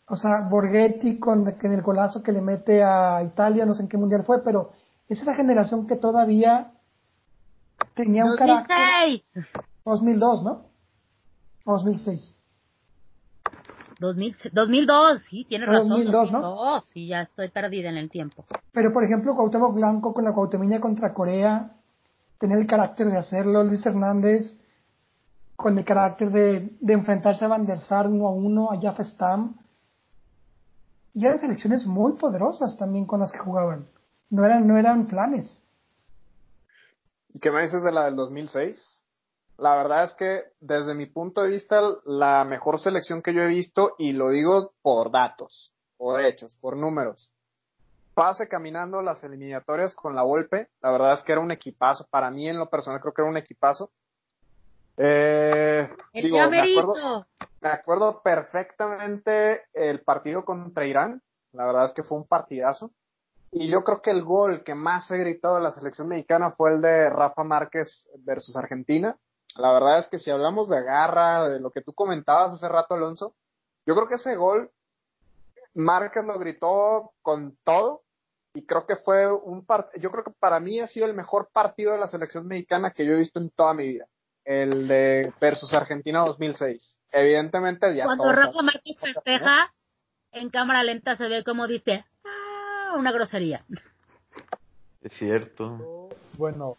[0.07, 3.87] O sea, Borghetti con en el golazo que le mete a Italia, no sé en
[3.87, 4.71] qué mundial fue, pero
[5.07, 6.71] es esa generación que todavía
[7.95, 8.67] tenía un 2006.
[8.67, 9.63] carácter.
[9.85, 10.65] 2002, ¿no?
[11.65, 12.35] 2006.
[14.01, 15.89] 2002, sí, tienes razón.
[15.89, 16.83] 2002, ¿no?
[16.93, 18.45] Sí, ya estoy perdida en el tiempo.
[18.71, 21.71] Pero, por ejemplo, Cuauhtémoc Blanco con la Cuauhtémiña contra Corea,
[22.39, 23.63] tenía el carácter de hacerlo.
[23.63, 24.57] Luis Hernández
[25.55, 29.55] con el carácter de, enfrentarse a Van der Sar uno a uno, a Jaffa Stam.
[31.13, 33.87] Y eran selecciones muy poderosas también con las que jugaban.
[34.29, 35.61] No eran, no eran planes.
[37.33, 39.00] ¿Y qué me dices de la del 2006?
[39.61, 43.47] La verdad es que desde mi punto de vista, la mejor selección que yo he
[43.47, 47.35] visto, y lo digo por datos, por hechos, por números.
[48.15, 50.69] pase caminando las eliminatorias con la Volpe.
[50.81, 52.07] La verdad es que era un equipazo.
[52.09, 53.91] Para mí, en lo personal, creo que era un equipazo.
[54.97, 57.27] Eh, digo, me acuerdo,
[57.61, 61.21] me acuerdo perfectamente el partido contra Irán.
[61.53, 62.91] La verdad es que fue un partidazo.
[63.51, 66.73] Y yo creo que el gol que más he gritado de la selección mexicana fue
[66.73, 69.15] el de Rafa Márquez versus Argentina.
[69.57, 72.93] La verdad es que si hablamos de garra, de lo que tú comentabas hace rato,
[72.93, 73.35] Alonso,
[73.85, 74.71] yo creo que ese gol
[75.73, 78.03] Márquez lo gritó con todo
[78.53, 81.49] y creo que fue un partido, yo creo que para mí ha sido el mejor
[81.53, 84.07] partido de la selección mexicana que yo he visto en toda mi vida,
[84.43, 86.97] el de versus Argentina 2006.
[87.11, 89.73] Evidentemente ya Cuando Rafa Márquez festeja,
[90.31, 93.65] en cámara lenta se ve como dice, ah, una grosería.
[95.01, 96.09] Es cierto.
[96.37, 96.77] Bueno,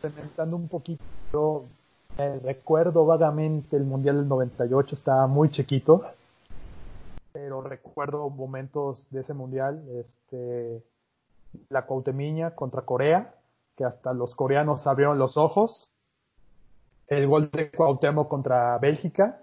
[0.00, 1.68] comentando un poquito,
[2.16, 6.02] recuerdo vagamente el Mundial del 98, estaba muy chiquito
[7.32, 10.82] pero recuerdo momentos de ese mundial, este,
[11.68, 13.34] la Cuauhtemiña contra Corea,
[13.76, 15.90] que hasta los coreanos abrieron los ojos,
[17.08, 19.40] el gol de Cuauhtémoc contra Bélgica,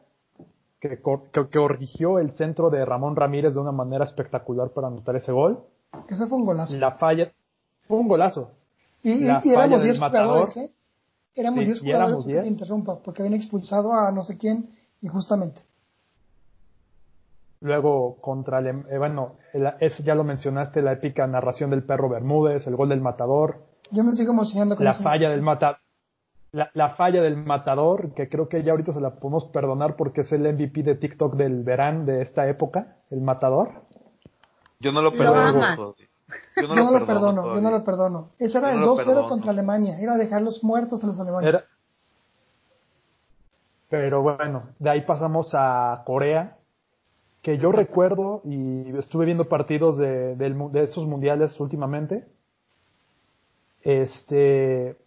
[0.80, 5.60] que, corrigió el centro de Ramón Ramírez de una manera espectacular para anotar ese gol.
[6.08, 6.78] Ese fue un golazo.
[6.78, 7.32] La falla,
[7.88, 8.52] fue un golazo.
[9.02, 10.72] Y, éramos 10 jugadores, ¿eh?
[11.38, 14.70] Éramos 10 jugadores, interrumpa, porque habían expulsado a no sé quién
[15.02, 15.62] injustamente.
[17.60, 22.76] Luego contra el, eh, bueno, ya lo mencionaste, la épica narración del perro Bermúdez, el
[22.76, 23.66] gol del matador.
[23.92, 25.78] Yo me sigo emocionando con la falla del matador.
[26.52, 30.32] La, falla del matador, que creo que ya ahorita se la podemos perdonar porque es
[30.32, 33.84] el MVP de TikTok del verano de esta época, el matador.
[34.80, 35.94] Yo no lo perdono.
[36.56, 38.30] Yo no, lo, perdono, yo no lo perdono.
[38.38, 41.70] Ese era el 2-0 contra Alemania, era dejarlos muertos a los alemanes.
[43.90, 46.58] Pero bueno, de ahí pasamos a Corea,
[47.42, 52.28] que yo recuerdo y estuve viendo partidos de, de, esos mundiales últimamente.
[53.84, 54.98] Este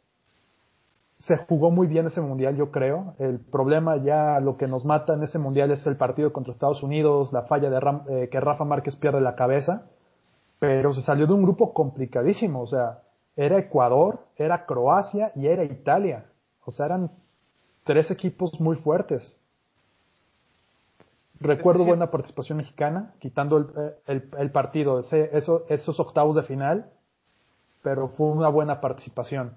[1.19, 3.15] se jugó muy bien ese mundial, yo creo.
[3.19, 6.83] El problema ya, lo que nos mata en ese mundial es el partido contra Estados
[6.83, 7.79] Unidos, la falla de
[8.09, 9.91] eh, que Rafa Márquez pierde la cabeza.
[10.61, 13.01] Pero se salió de un grupo complicadísimo, o sea,
[13.35, 16.27] era Ecuador, era Croacia y era Italia.
[16.65, 17.11] O sea, eran
[17.85, 19.37] tres equipos muy fuertes.
[21.41, 23.57] Recuerdo buena participación mexicana, quitando
[24.07, 25.31] el, el, partido, ese,
[25.71, 26.93] esos octavos de final,
[27.83, 29.55] pero fue una buena participación.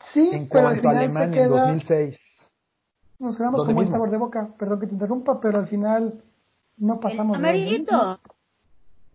[0.00, 2.18] Sí, en pero cuanto a Alemania en 2006.
[3.18, 4.54] Nos quedamos con buen sabor de boca.
[4.58, 6.22] Perdón que te interrumpa, pero al final
[6.76, 7.36] no pasamos.
[7.36, 8.20] Amarillito.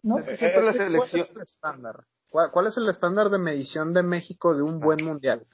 [0.02, 0.20] ¿No?
[0.20, 0.96] es el
[1.42, 2.06] estándar?
[2.30, 5.46] ¿Cuál es el estándar de medición de México de un buen mundial?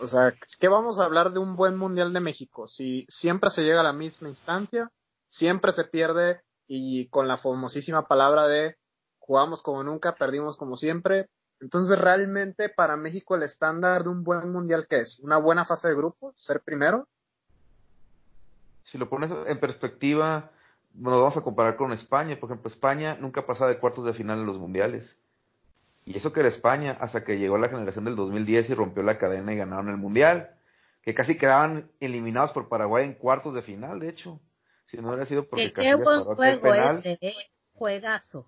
[0.00, 2.68] O sea, ¿qué vamos a hablar de un buen Mundial de México?
[2.68, 4.90] Si siempre se llega a la misma instancia,
[5.28, 8.76] siempre se pierde y con la famosísima palabra de
[9.18, 11.28] jugamos como nunca, perdimos como siempre.
[11.60, 15.18] Entonces, realmente para México el estándar de un buen Mundial, ¿qué es?
[15.20, 16.32] ¿Una buena fase de grupo?
[16.36, 17.08] ¿Ser primero?
[18.84, 20.52] Si lo pones en perspectiva,
[20.98, 22.38] bueno, vamos a comparar con España.
[22.38, 25.04] Por ejemplo, España nunca pasaba de cuartos de final en los mundiales.
[26.04, 29.18] Y eso que era España, hasta que llegó la generación del 2010 y rompió la
[29.18, 30.50] cadena y ganaron el Mundial.
[31.02, 34.40] Que casi quedaban eliminados por Paraguay en cuartos de final, de hecho.
[34.86, 37.34] Si no hubiera sido porque qué buen juego ese, ¿eh?
[37.74, 38.46] juegazo.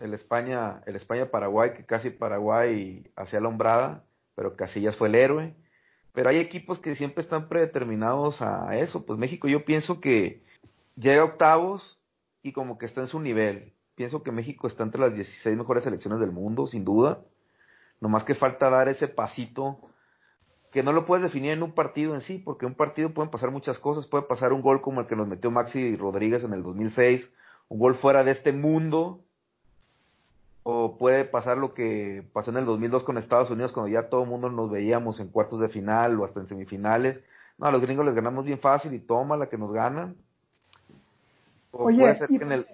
[0.00, 5.54] El España, el España-Paraguay, que casi Paraguay hacía la hombrada, pero Casillas fue el héroe.
[6.12, 9.04] Pero hay equipos que siempre están predeterminados a eso.
[9.04, 10.42] Pues México yo pienso que
[10.96, 11.98] llega octavos
[12.42, 15.84] y como que está en su nivel pienso que México está entre las 16 mejores
[15.84, 17.20] selecciones del mundo, sin duda.
[18.00, 19.78] Nomás que falta dar ese pasito
[20.72, 23.30] que no lo puedes definir en un partido en sí, porque en un partido pueden
[23.30, 24.06] pasar muchas cosas.
[24.06, 27.30] Puede pasar un gol como el que nos metió Maxi Rodríguez en el 2006,
[27.68, 29.20] un gol fuera de este mundo,
[30.62, 34.22] o puede pasar lo que pasó en el 2002 con Estados Unidos, cuando ya todo
[34.22, 37.20] el mundo nos veíamos en cuartos de final o hasta en semifinales.
[37.58, 40.16] No, a los gringos les ganamos bien fácil y toma la que nos ganan.
[41.72, 42.66] O puede ser que en el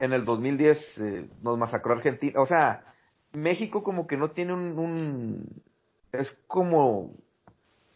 [0.00, 2.40] en el 2010 eh, nos masacró Argentina.
[2.40, 2.82] O sea,
[3.32, 5.62] México como que no tiene un,
[6.10, 7.12] Es como...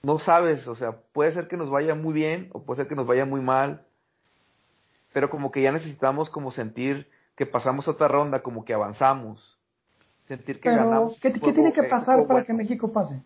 [0.02, 2.94] No sabes, o sea, puede ser que nos vaya muy bien o puede ser que
[2.94, 3.86] nos vaya muy mal,
[5.14, 9.58] pero como que ya necesitamos como sentir que pasamos otra ronda, como que avanzamos,
[10.28, 11.18] sentir que ganamos.
[11.20, 13.22] ¿Qué, ¿qué tiene que pasar para que México pase?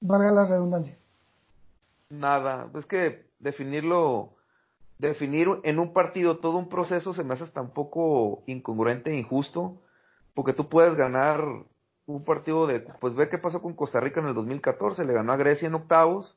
[0.00, 0.96] Valga la redundancia.
[2.10, 4.37] Nada, es que definirlo
[4.98, 9.18] definir en un partido todo un proceso se me hace hasta un poco incongruente e
[9.18, 9.80] injusto,
[10.34, 11.44] porque tú puedes ganar
[12.06, 15.32] un partido de, pues ve qué pasó con Costa Rica en el 2014, le ganó
[15.32, 16.36] a Grecia en octavos,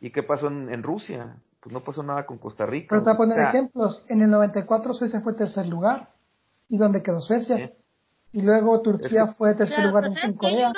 [0.00, 2.86] y qué pasó en, Rusia, pues no pasó nada con Costa Rica.
[2.90, 6.08] Pero te voy a poner ejemplos, en el 94 Suecia fue tercer lugar,
[6.70, 7.72] ¿Y dónde quedó Suecia?
[8.32, 10.72] Y luego Turquía fue tercer lugar pues en Corea.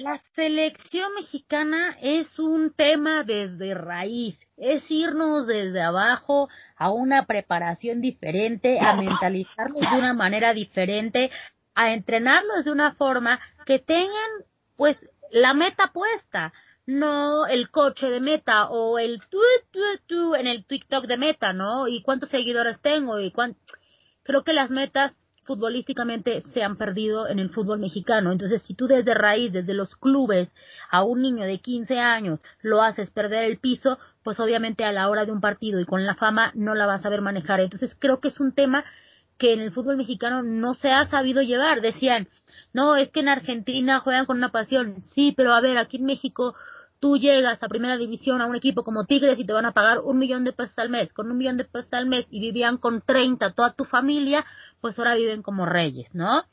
[0.00, 8.00] La selección mexicana es un tema desde raíz, es irnos desde abajo a una preparación
[8.00, 11.30] diferente, a mentalizarnos de una manera diferente,
[11.74, 14.30] a entrenarlos de una forma que tengan
[14.76, 14.96] pues
[15.30, 16.54] la meta puesta,
[16.86, 21.52] no el coche de meta o el tu, tu, tu en el TikTok de meta,
[21.52, 21.86] ¿no?
[21.86, 23.60] Y cuántos seguidores tengo y cuánto...
[24.24, 28.32] Creo que las metas futbolísticamente se han perdido en el fútbol mexicano.
[28.32, 30.48] Entonces, si tú desde raíz, desde los clubes,
[30.90, 35.08] a un niño de 15 años lo haces perder el piso, pues obviamente a la
[35.08, 37.60] hora de un partido y con la fama no la vas a saber manejar.
[37.60, 38.84] Entonces, creo que es un tema
[39.38, 41.80] que en el fútbol mexicano no se ha sabido llevar.
[41.80, 42.28] Decían,
[42.72, 45.02] no, es que en Argentina juegan con una pasión.
[45.06, 46.54] Sí, pero a ver, aquí en México
[47.02, 49.98] tú llegas a primera división a un equipo como Tigres y te van a pagar
[49.98, 51.12] un millón de pesos al mes.
[51.12, 54.44] Con un millón de pesos al mes y vivían con 30 toda tu familia,
[54.80, 56.44] pues ahora viven como reyes, ¿no?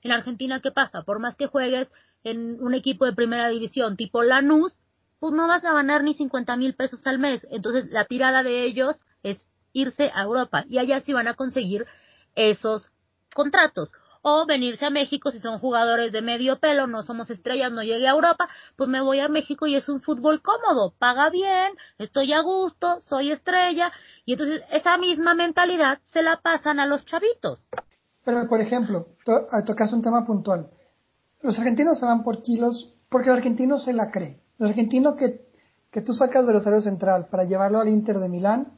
[0.00, 1.02] En Argentina, ¿qué pasa?
[1.02, 1.88] Por más que juegues
[2.24, 4.72] en un equipo de primera división tipo Lanús,
[5.20, 7.46] pues no vas a ganar ni 50 mil pesos al mes.
[7.50, 11.84] Entonces la tirada de ellos es irse a Europa y allá sí van a conseguir
[12.34, 12.90] esos
[13.34, 13.90] contratos
[14.28, 18.06] o venirse a México si son jugadores de medio pelo, no somos estrellas, no llegué
[18.06, 22.32] a Europa, pues me voy a México y es un fútbol cómodo, paga bien, estoy
[22.32, 23.90] a gusto, soy estrella,
[24.26, 27.58] y entonces esa misma mentalidad se la pasan a los chavitos.
[28.24, 29.08] Pero, por ejemplo,
[29.64, 30.68] tocas un tema puntual.
[31.40, 34.42] Los argentinos se van por kilos porque el argentino se la cree.
[34.58, 35.46] El argentino que,
[35.90, 38.72] que tú sacas del Rosario Central para llevarlo al Inter de Milán,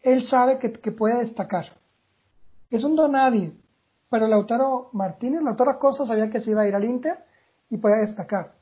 [0.00, 1.76] él sabe que, que puede destacar.
[2.70, 3.52] Es un donadie
[4.08, 7.18] pero Lautaro Martínez, Lautaro Costa sabía que se iba a ir al Inter
[7.70, 8.54] y podía destacar.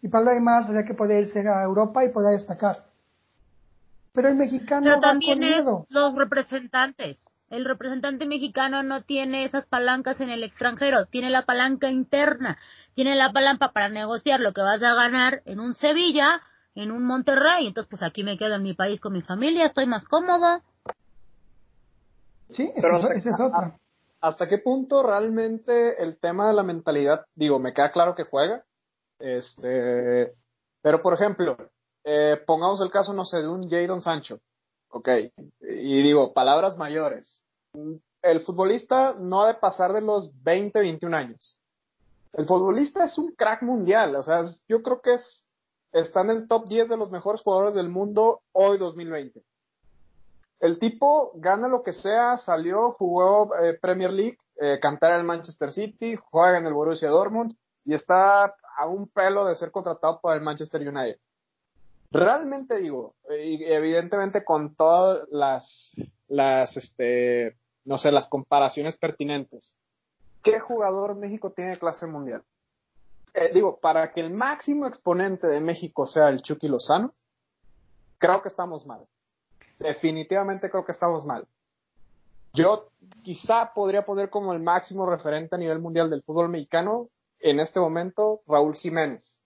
[0.00, 2.86] Y Pablo Aymar sabía que podía irse a Europa y podía destacar.
[4.12, 7.18] Pero el mexicano pero también es los representantes.
[7.48, 12.58] El representante mexicano no tiene esas palancas en el extranjero, tiene la palanca interna,
[12.94, 16.40] tiene la palanca para negociar lo que vas a ganar en un Sevilla,
[16.74, 17.66] en un Monterrey.
[17.66, 20.62] Entonces, pues aquí me quedo en mi país con mi familia, estoy más cómodo.
[22.50, 23.74] Sí, esa es otra.
[24.22, 28.64] ¿Hasta qué punto realmente el tema de la mentalidad, digo, me queda claro que juega,
[29.18, 30.32] este,
[30.80, 31.56] pero por ejemplo,
[32.04, 34.40] eh, pongamos el caso, no sé, de un Jadon Sancho,
[34.88, 35.08] ok,
[35.60, 37.44] y digo, palabras mayores,
[38.22, 41.58] el futbolista no ha de pasar de los 20, 21 años.
[42.32, 45.44] El futbolista es un crack mundial, o sea, yo creo que es,
[45.92, 49.42] está en el top 10 de los mejores jugadores del mundo hoy 2020.
[50.62, 55.72] El tipo gana lo que sea, salió, jugó eh, Premier League, eh, en el Manchester
[55.72, 60.36] City, juega en el Borussia Dortmund y está a un pelo de ser contratado por
[60.36, 61.18] el Manchester United.
[62.12, 65.90] Realmente digo, y evidentemente con todas las,
[66.28, 69.74] las, este, no sé, las comparaciones pertinentes.
[70.44, 72.44] ¿Qué jugador México tiene clase mundial?
[73.34, 77.14] Eh, digo, para que el máximo exponente de México sea el Chucky Lozano,
[78.18, 79.08] creo que estamos mal
[79.82, 81.46] definitivamente creo que estamos mal.
[82.54, 82.88] Yo
[83.22, 87.08] quizá podría poner como el máximo referente a nivel mundial del fútbol mexicano
[87.40, 89.42] en este momento Raúl Jiménez.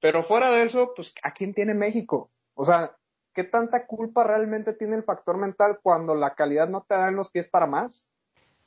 [0.00, 2.30] Pero fuera de eso, pues ¿a quién tiene México?
[2.54, 2.92] O sea,
[3.34, 7.16] ¿qué tanta culpa realmente tiene el factor mental cuando la calidad no te da en
[7.16, 8.06] los pies para más?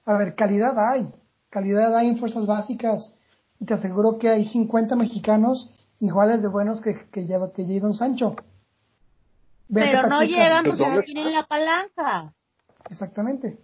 [0.05, 1.13] A ver, calidad hay.
[1.49, 3.15] Calidad hay en fuerzas básicas.
[3.59, 8.35] Y te aseguro que hay 50 mexicanos iguales de buenos que, que, que Sancho.
[9.73, 12.33] Pero no llegan porque no tienen la palanca.
[12.89, 13.57] Exactamente.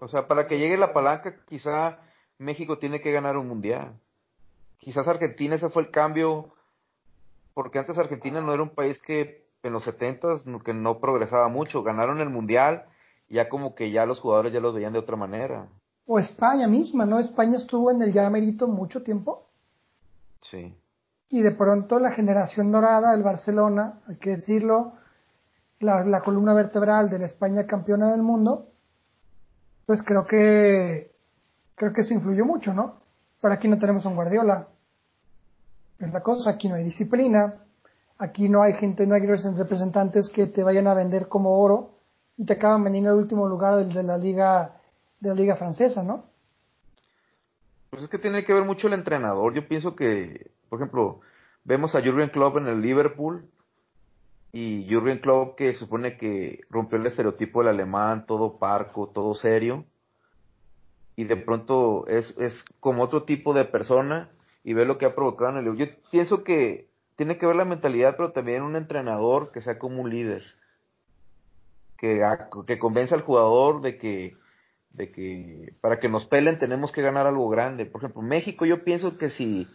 [0.00, 1.98] O sea, para que llegue la palanca, quizá
[2.38, 3.94] México tiene que ganar un mundial.
[4.78, 6.52] Quizás Argentina, ese fue el cambio,
[7.54, 11.82] porque antes Argentina no era un país que en los 70 que no progresaba mucho.
[11.82, 12.84] Ganaron el mundial,
[13.28, 15.68] ya como que ya los jugadores ya los veían de otra manera.
[16.06, 17.18] O España misma, ¿no?
[17.20, 19.48] España estuvo en el ya merito mucho tiempo.
[20.40, 20.76] Sí
[21.32, 24.92] y de pronto la generación dorada del Barcelona, hay que decirlo,
[25.80, 28.66] la, columna vertebral de la España campeona del mundo,
[29.86, 31.10] pues creo que
[31.74, 33.00] creo que eso influyó mucho, ¿no?
[33.40, 34.68] Pero aquí no tenemos un Guardiola.
[35.98, 37.54] Es la cosa, aquí no hay disciplina,
[38.18, 41.92] aquí no hay gente, no hay representantes que te vayan a vender como oro
[42.36, 44.76] y te acaban vendiendo el último lugar del, de la liga
[45.18, 46.26] de la liga francesa, ¿no?
[47.88, 49.54] Pues es que tiene que ver mucho el entrenador.
[49.54, 51.20] Yo pienso que por ejemplo,
[51.64, 53.44] vemos a Jurgen Klopp en el Liverpool
[54.52, 59.84] y Jurgen Klopp que supone que rompió el estereotipo del alemán, todo parco, todo serio,
[61.14, 64.30] y de pronto es, es como otro tipo de persona
[64.64, 67.66] y ve lo que ha provocado en el Yo pienso que tiene que ver la
[67.66, 70.42] mentalidad, pero también un entrenador que sea como un líder,
[71.98, 72.26] que,
[72.66, 74.38] que convence al jugador de que
[74.88, 77.84] de que para que nos pelen tenemos que ganar algo grande.
[77.84, 79.68] Por ejemplo, México yo pienso que si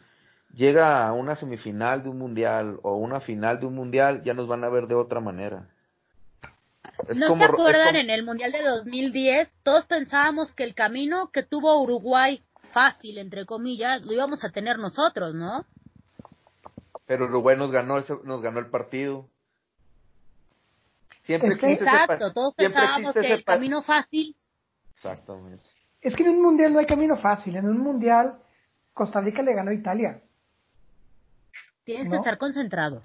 [0.54, 4.48] llega a una semifinal de un mundial o una final de un mundial, ya nos
[4.48, 5.68] van a ver de otra manera.
[7.16, 9.50] ¿No se acuerdan en el Mundial de 2010?
[9.64, 12.44] Todos pensábamos que el camino que tuvo Uruguay
[12.74, 15.66] fácil, entre comillas, lo íbamos a tener nosotros, ¿no?
[17.06, 19.28] Pero Uruguay nos ganó, nos ganó el partido.
[21.24, 24.36] Siempre es que exacto, todos pensábamos que el camino fácil.
[24.96, 25.64] Exactamente.
[26.02, 27.56] Es que en un mundial no hay camino fácil.
[27.56, 28.40] En un mundial,
[28.94, 30.22] Costa Rica le ganó a Italia.
[31.88, 33.00] Tienes que estar concentrado.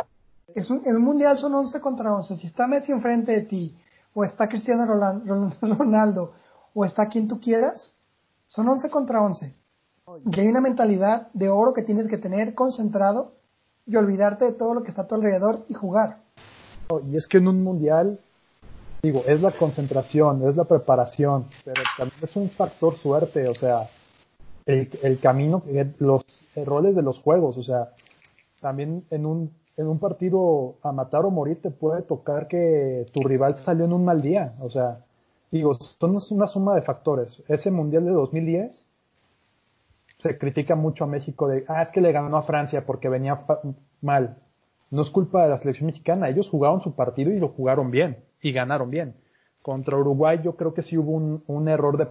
[0.52, 2.36] Es un, en un mundial son 11 contra 11.
[2.36, 3.76] Si está Messi enfrente de ti,
[4.12, 4.84] o está Cristiano
[5.62, 6.32] Ronaldo,
[6.74, 7.96] o está quien tú quieras,
[8.48, 9.54] son 11 contra 11.
[10.32, 13.34] Y hay una mentalidad de oro que tienes que tener concentrado
[13.86, 16.18] y olvidarte de todo lo que está a tu alrededor y jugar.
[17.08, 18.18] Y es que en un mundial,
[19.00, 23.88] digo, es la concentración, es la preparación, pero también es un factor suerte, o sea,
[24.66, 25.62] el, el camino,
[26.00, 26.24] los
[26.56, 27.90] roles de los juegos, o sea,
[28.62, 33.22] también en un, en un partido a matar o morir te puede tocar que tu
[33.22, 35.00] rival salió en un mal día, o sea,
[35.50, 37.42] digo, son una suma de factores.
[37.48, 38.88] Ese mundial de 2010
[40.18, 43.44] se critica mucho a México de, ah, es que le ganó a Francia porque venía
[44.00, 44.38] mal.
[44.90, 48.18] No es culpa de la selección mexicana, ellos jugaron su partido y lo jugaron bien
[48.40, 49.14] y ganaron bien.
[49.62, 52.04] Contra Uruguay yo creo que sí hubo un, error de,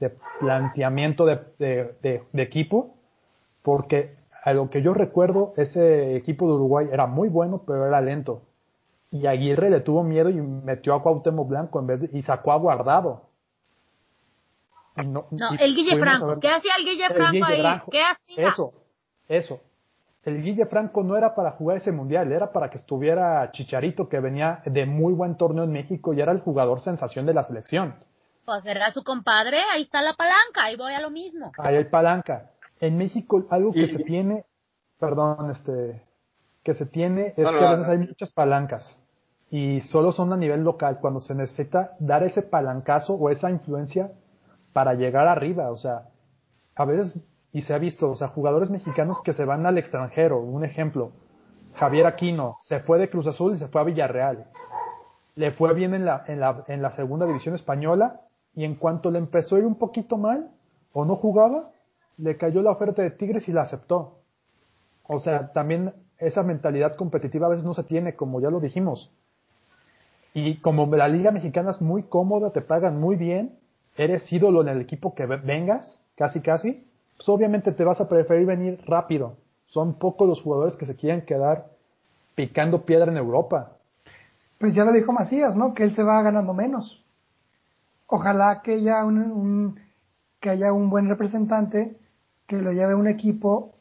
[0.00, 2.96] de planteamiento de, de, equipo,
[3.62, 8.00] porque a lo que yo recuerdo, ese equipo de Uruguay era muy bueno, pero era
[8.00, 8.42] lento.
[9.10, 12.52] Y Aguirre le tuvo miedo y metió a Cuauhtémoc Blanco en vez de, y sacó
[12.52, 13.22] a Guardado.
[14.96, 15.26] no,
[15.58, 16.38] el Guille Franco.
[16.40, 17.80] ¿Qué hacía el Guille Franco ahí?
[17.90, 18.48] ¿Qué hacía?
[18.48, 18.72] Eso,
[19.28, 19.60] eso
[20.28, 24.20] el Guille Franco no era para jugar ese mundial, era para que estuviera Chicharito, que
[24.20, 27.96] venía de muy buen torneo en México y era el jugador sensación de la selección.
[28.44, 31.52] Pues era su compadre, ahí está la palanca, ahí voy a lo mismo.
[31.58, 32.50] Ahí hay palanca.
[32.80, 34.44] En México algo que se tiene,
[34.98, 36.02] perdón, este,
[36.62, 39.02] que se tiene es que a veces hay muchas palancas
[39.50, 44.12] y solo son a nivel local cuando se necesita dar ese palancazo o esa influencia
[44.72, 46.08] para llegar arriba, o sea,
[46.74, 47.18] a veces
[47.52, 50.40] y se ha visto, o sea, jugadores mexicanos que se van al extranjero.
[50.40, 51.12] Un ejemplo,
[51.74, 54.46] Javier Aquino se fue de Cruz Azul y se fue a Villarreal.
[55.34, 58.20] Le fue bien en la, en la, en la segunda división española
[58.54, 60.50] y en cuanto le empezó a ir un poquito mal
[60.92, 61.70] o no jugaba,
[62.18, 64.18] le cayó la oferta de Tigres y la aceptó.
[65.06, 69.10] O sea, también esa mentalidad competitiva a veces no se tiene, como ya lo dijimos.
[70.34, 73.56] Y como la liga mexicana es muy cómoda, te pagan muy bien,
[73.96, 76.84] eres ídolo en el equipo que vengas, casi casi,
[77.16, 79.36] pues obviamente te vas a preferir venir rápido.
[79.66, 81.66] Son pocos los jugadores que se quieren quedar
[82.34, 83.72] picando piedra en Europa.
[84.58, 85.74] Pues ya lo dijo Macías, ¿no?
[85.74, 87.02] Que él se va ganando menos.
[88.06, 89.78] Ojalá que haya un,
[90.40, 91.96] que haya un buen representante
[92.48, 93.74] que lo lleve un equipo,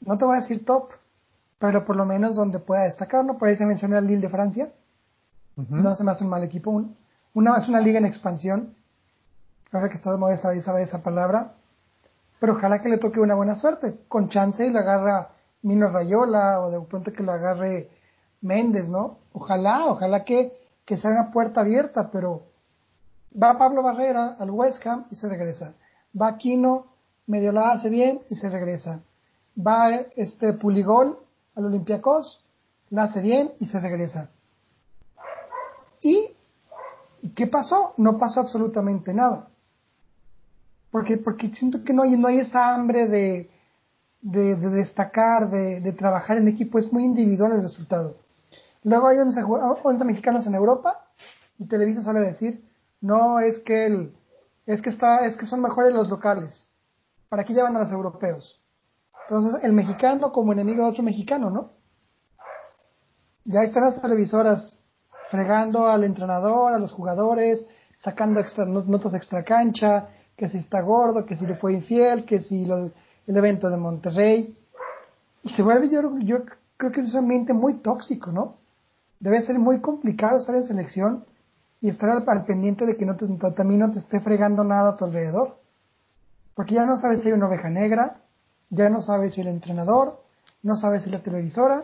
[0.00, 0.92] no te voy a decir top,
[1.58, 3.36] pero por lo menos donde pueda destacar, ¿no?
[3.36, 4.72] Por ahí se menciona el Lille de Francia.
[5.56, 6.70] No se me hace un mal equipo.
[7.34, 8.74] una es una liga en expansión.
[9.70, 11.52] Ahora que está de moda esa, esa palabra
[12.42, 14.00] pero ojalá que le toque una buena suerte.
[14.08, 15.28] Con chance y le agarra
[15.62, 17.88] Mino Rayola o de pronto que le agarre
[18.40, 19.18] Méndez, ¿no?
[19.32, 20.52] Ojalá, ojalá que,
[20.84, 22.42] que sea una puerta abierta, pero
[23.40, 25.74] va Pablo Barrera al West Ham y se regresa.
[26.20, 26.86] Va Aquino,
[27.26, 29.02] medio la hace bien y se regresa.
[29.58, 31.18] Va este Puligol
[31.54, 32.44] al Olympiacos,
[32.90, 34.30] la hace bien y se regresa.
[36.00, 36.34] ¿Y
[37.34, 37.94] qué pasó?
[37.96, 39.48] No pasó absolutamente nada
[40.92, 43.50] porque, porque siento que no hay, no hay esa hambre de,
[44.20, 48.18] de, destacar, de, de, trabajar en equipo, es muy individual el resultado.
[48.84, 51.02] Luego hay 11, 11 mexicanos en Europa
[51.58, 52.62] y Televisa sale a decir,
[53.00, 54.12] no, es que el,
[54.66, 56.68] es que está, es que son mejores los locales.
[57.32, 58.60] ¿Para qué llevan a los europeos?
[59.22, 61.70] Entonces, el mexicano como enemigo de otro mexicano, ¿no?
[63.46, 64.78] Ya están las televisoras
[65.30, 67.64] fregando al entrenador, a los jugadores,
[68.02, 72.40] sacando extra, notas extra cancha, que si está gordo, que si le fue infiel, que
[72.40, 74.54] si el evento de Monterrey.
[75.42, 76.40] Y se vuelve, yo, yo
[76.76, 78.58] creo que es un ambiente muy tóxico, ¿no?
[79.20, 81.24] Debe ser muy complicado estar en selección
[81.80, 83.26] y estar al, pendiente de que no te,
[83.56, 85.61] también no te esté fregando nada a tu alrededor.
[86.54, 88.20] Porque ya no sabes si hay una oveja negra,
[88.70, 90.22] ya no sabes si el entrenador,
[90.62, 91.82] no sabes si la televisora,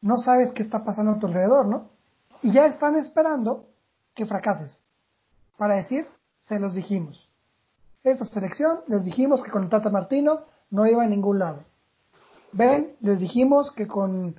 [0.00, 1.90] no sabes qué está pasando a tu alrededor, ¿no?
[2.42, 3.66] Y ya están esperando
[4.14, 4.82] que fracases
[5.56, 6.08] para decir,
[6.40, 7.30] se los dijimos.
[8.02, 10.40] Esta selección les dijimos que con el Tata Martino
[10.70, 11.64] no iba a ningún lado.
[12.52, 14.34] Ven, les dijimos que con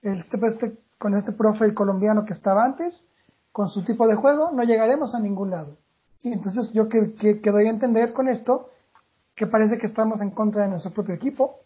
[0.00, 3.06] este, este, con este profe colombiano que estaba antes,
[3.52, 5.76] con su tipo de juego, no llegaremos a ningún lado.
[6.22, 8.70] Y entonces yo que, que, doy a entender con esto
[9.40, 11.60] que parece que estamos en contra de nuestro propio equipo,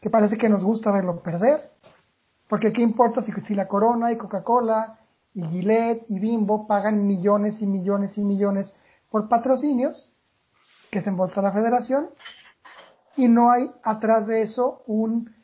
[0.00, 1.72] que parece que nos gusta verlo perder,
[2.48, 4.96] porque qué importa si, si la Corona y Coca-Cola
[5.34, 8.76] y Gillette y Bimbo pagan millones y millones y millones
[9.10, 10.08] por patrocinios
[10.92, 12.10] que se embolsa la federación
[13.16, 15.34] y no hay atrás de eso un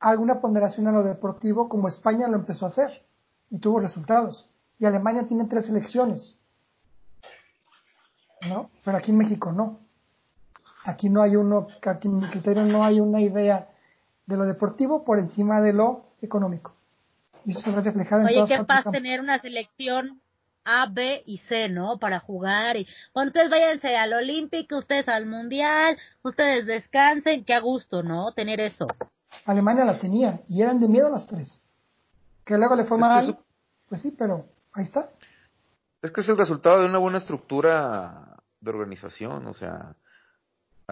[0.00, 3.02] alguna ponderación a lo deportivo como España lo empezó a hacer
[3.50, 4.48] y tuvo resultados.
[4.78, 6.38] Y Alemania tiene tres elecciones.
[8.48, 8.70] ¿No?
[8.82, 9.82] Pero aquí en México no.
[10.84, 13.68] Aquí no hay uno, aquí en mi criterio no hay una idea
[14.26, 16.74] de lo deportivo por encima de lo económico.
[17.44, 20.20] Y eso se ve reflejado en Oye, qué paz tener una selección
[20.64, 21.98] A, B y C, ¿no?
[21.98, 27.60] Para jugar y, bueno, ustedes váyanse al Olímpico, ustedes al Mundial, ustedes descansen, qué a
[27.60, 28.32] gusto, ¿no?
[28.32, 28.86] Tener eso.
[29.44, 31.62] Alemania la tenía y eran de miedo las tres.
[32.44, 33.38] Que luego le fue mal,
[33.88, 35.10] pues sí, pero ahí está.
[36.02, 39.94] Es que es el resultado de una buena estructura de organización, o sea,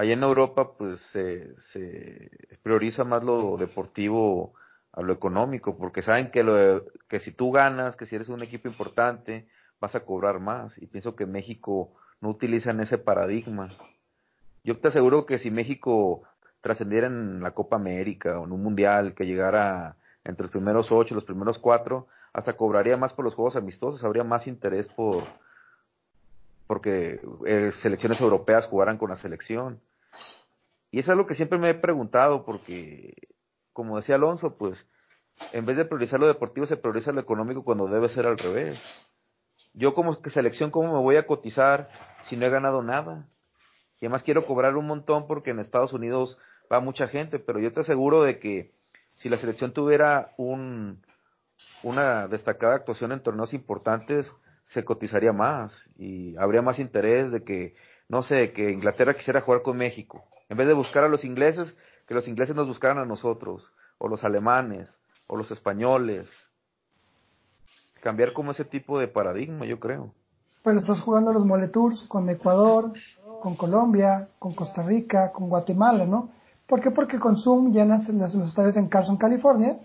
[0.01, 2.30] allá en Europa pues se,
[2.62, 4.55] prioriza más lo deportivo
[4.92, 8.42] a lo económico, porque saben que, lo, que si tú ganas, que si eres un
[8.42, 9.46] equipo importante,
[9.78, 10.76] vas a cobrar más.
[10.78, 11.92] Y pienso que México
[12.22, 13.68] no utilizan ese paradigma.
[14.64, 16.22] Yo te aseguro que si México
[16.62, 21.14] trascendiera en la Copa América o en un Mundial, que llegara entre los primeros ocho,
[21.14, 25.24] los primeros cuatro, hasta cobraría más por los juegos amistosos, habría más interés por
[26.66, 29.80] porque eh, selecciones europeas jugaran con la selección.
[30.91, 33.14] Y es algo que siempre me he preguntado, porque,
[33.72, 34.78] como decía Alonso, pues,
[35.53, 38.78] en vez de priorizar lo deportivo, se prioriza lo económico cuando debe ser al revés.
[39.72, 41.88] Yo como que selección, ¿cómo me voy a cotizar
[42.24, 43.28] si no he ganado nada?
[44.01, 46.38] Y además quiero cobrar un montón porque en Estados Unidos
[46.72, 48.72] va mucha gente, pero yo te aseguro de que
[49.16, 51.03] si la selección tuviera un,
[51.82, 54.32] una destacada actuación en torneos importantes,
[54.64, 57.74] se cotizaría más y habría más interés de que,
[58.09, 60.24] no sé, que Inglaterra quisiera jugar con México.
[60.51, 61.74] En vez de buscar a los ingleses,
[62.07, 63.64] que los ingleses nos buscaran a nosotros,
[63.98, 64.88] o los alemanes,
[65.28, 66.28] o los españoles.
[68.03, 70.12] Cambiar como ese tipo de paradigma, yo creo.
[70.64, 72.92] Pero estás jugando los moletours con Ecuador,
[73.40, 76.30] con Colombia, con Costa Rica, con Guatemala, ¿no?
[76.66, 76.90] ¿Por qué?
[76.90, 79.78] Porque con Zoom llenas los, estadios en Carson, California,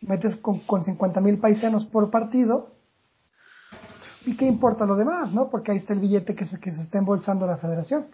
[0.00, 2.70] metes con, con 50 mil paisanos por partido,
[4.24, 5.50] ¿y qué importa lo demás, no?
[5.50, 8.06] Porque ahí está el billete que se, que se está embolsando la federación.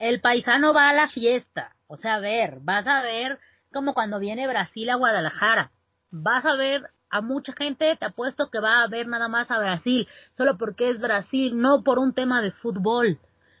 [0.00, 3.38] El paisano va a la fiesta, o sea, a ver, vas a ver
[3.70, 5.72] como cuando viene Brasil a Guadalajara,
[6.10, 9.58] vas a ver a mucha gente, te apuesto que va a ver nada más a
[9.58, 13.18] Brasil, solo porque es Brasil, no por un tema de fútbol.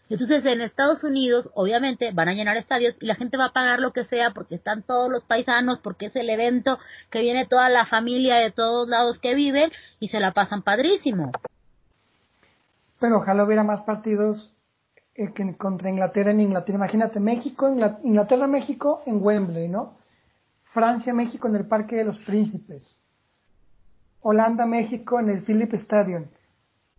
[0.08, 3.78] Entonces en Estados Unidos obviamente van a llenar estadios y la gente va a pagar
[3.78, 6.78] lo que sea porque están todos los paisanos, porque es el evento
[7.10, 9.70] que viene toda la familia de todos lados que viven
[10.00, 11.32] y se la pasan padrísimo.
[12.98, 14.54] Pero ojalá hubiera más partidos
[15.14, 16.76] eh, contra Inglaterra en Inglaterra.
[16.76, 17.68] Imagínate México,
[18.02, 19.94] Inglaterra, México en Wembley, ¿no?
[20.64, 23.02] Francia, México en el Parque de los Príncipes.
[24.22, 26.26] Holanda, México en el Philip Stadium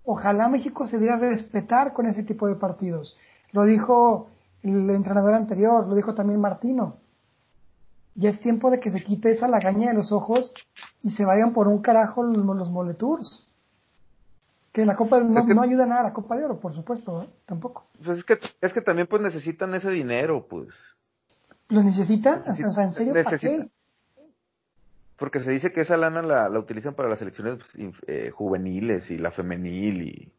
[0.03, 3.17] Ojalá México se diera a respetar con ese tipo de partidos.
[3.51, 4.29] Lo dijo
[4.63, 6.97] el entrenador anterior, lo dijo también Martino.
[8.15, 10.53] Ya es tiempo de que se quite esa lagaña de los ojos
[11.01, 13.47] y se vayan por un carajo los, los moletours.
[14.71, 17.29] Que la Copa no, no ayuda nada a la Copa de Oro, por supuesto, ¿eh?
[17.45, 17.87] tampoco.
[18.03, 20.69] Pues es que, es que también pues necesitan ese dinero, pues.
[21.69, 22.43] ¿Lo necesitan?
[22.47, 23.69] o sea, ¿en serio para qué?
[25.21, 29.11] porque se dice que esa lana la, la utilizan para las elecciones pues, eh, juveniles
[29.11, 30.33] y la femenil y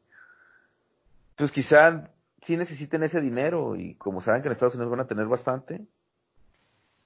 [1.36, 2.10] pues quizá
[2.44, 5.86] sí necesiten ese dinero y como saben que en Estados Unidos van a tener bastante.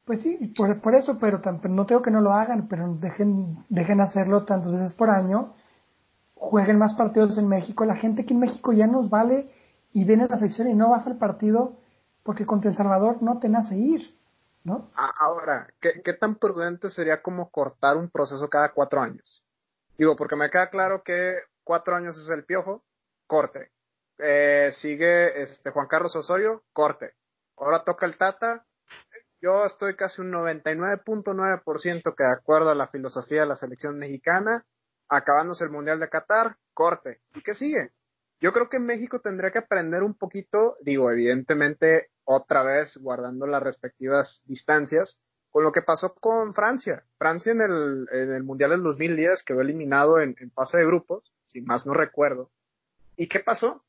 [0.07, 4.01] Pues sí, por, por eso, pero no tengo que no lo hagan, pero dejen, dejen
[4.01, 5.53] hacerlo tantas veces por año,
[6.37, 9.51] jueguen más partidos en México, la gente aquí en México ya nos vale
[9.91, 11.77] y viene la selección y no vas al partido
[12.23, 14.15] porque contra El Salvador no te nace ir.
[14.63, 14.91] ¿no?
[15.21, 19.45] Ahora, ¿qué, ¿qué, tan prudente sería como cortar un proceso cada cuatro años?
[19.97, 22.85] Digo, porque me queda claro que cuatro años es el piojo,
[23.27, 23.71] corte.
[24.19, 27.13] Eh, sigue este Juan Carlos Osorio, corte.
[27.57, 28.67] Ahora toca el Tata.
[29.41, 34.67] Yo estoy casi un 99.9% que de acuerdo a la filosofía de la selección mexicana,
[35.09, 37.21] acabándose el Mundial de Qatar, corte.
[37.35, 37.93] ¿Y qué sigue?
[38.41, 43.63] Yo creo que México tendría que aprender un poquito, digo, evidentemente otra vez guardando las
[43.63, 45.19] respectivas distancias,
[45.51, 47.05] con lo que pasó con Francia.
[47.17, 51.63] Francia en el, en el Mundial del 2010 quedó eliminado en, fase de grupos, si
[51.63, 52.51] más no recuerdo.
[53.17, 53.83] ¿Y qué pasó?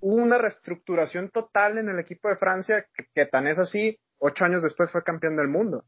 [0.00, 4.62] Hubo una reestructuración total en el equipo de Francia que, tan es así, ocho años
[4.62, 5.86] después fue campeón del mundo.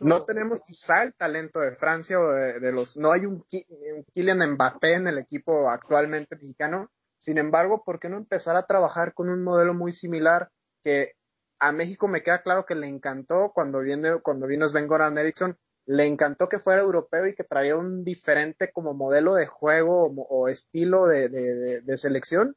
[0.00, 2.96] No tenemos quizá el talento de Francia o de, los...
[2.96, 8.08] No hay un, un Kylian Mbappé en el equipo actualmente mexicano, Sin embargo, ¿por qué
[8.08, 10.50] no empezar a trabajar con un modelo muy similar
[10.82, 11.12] que
[11.58, 15.56] a México me queda claro que le encantó cuando viene, cuando vino Sven Goran Eriksson,
[15.86, 20.48] le encantó que fuera europeo y que traía un diferente como modelo de juego o,
[20.48, 22.56] estilo de, de, selección.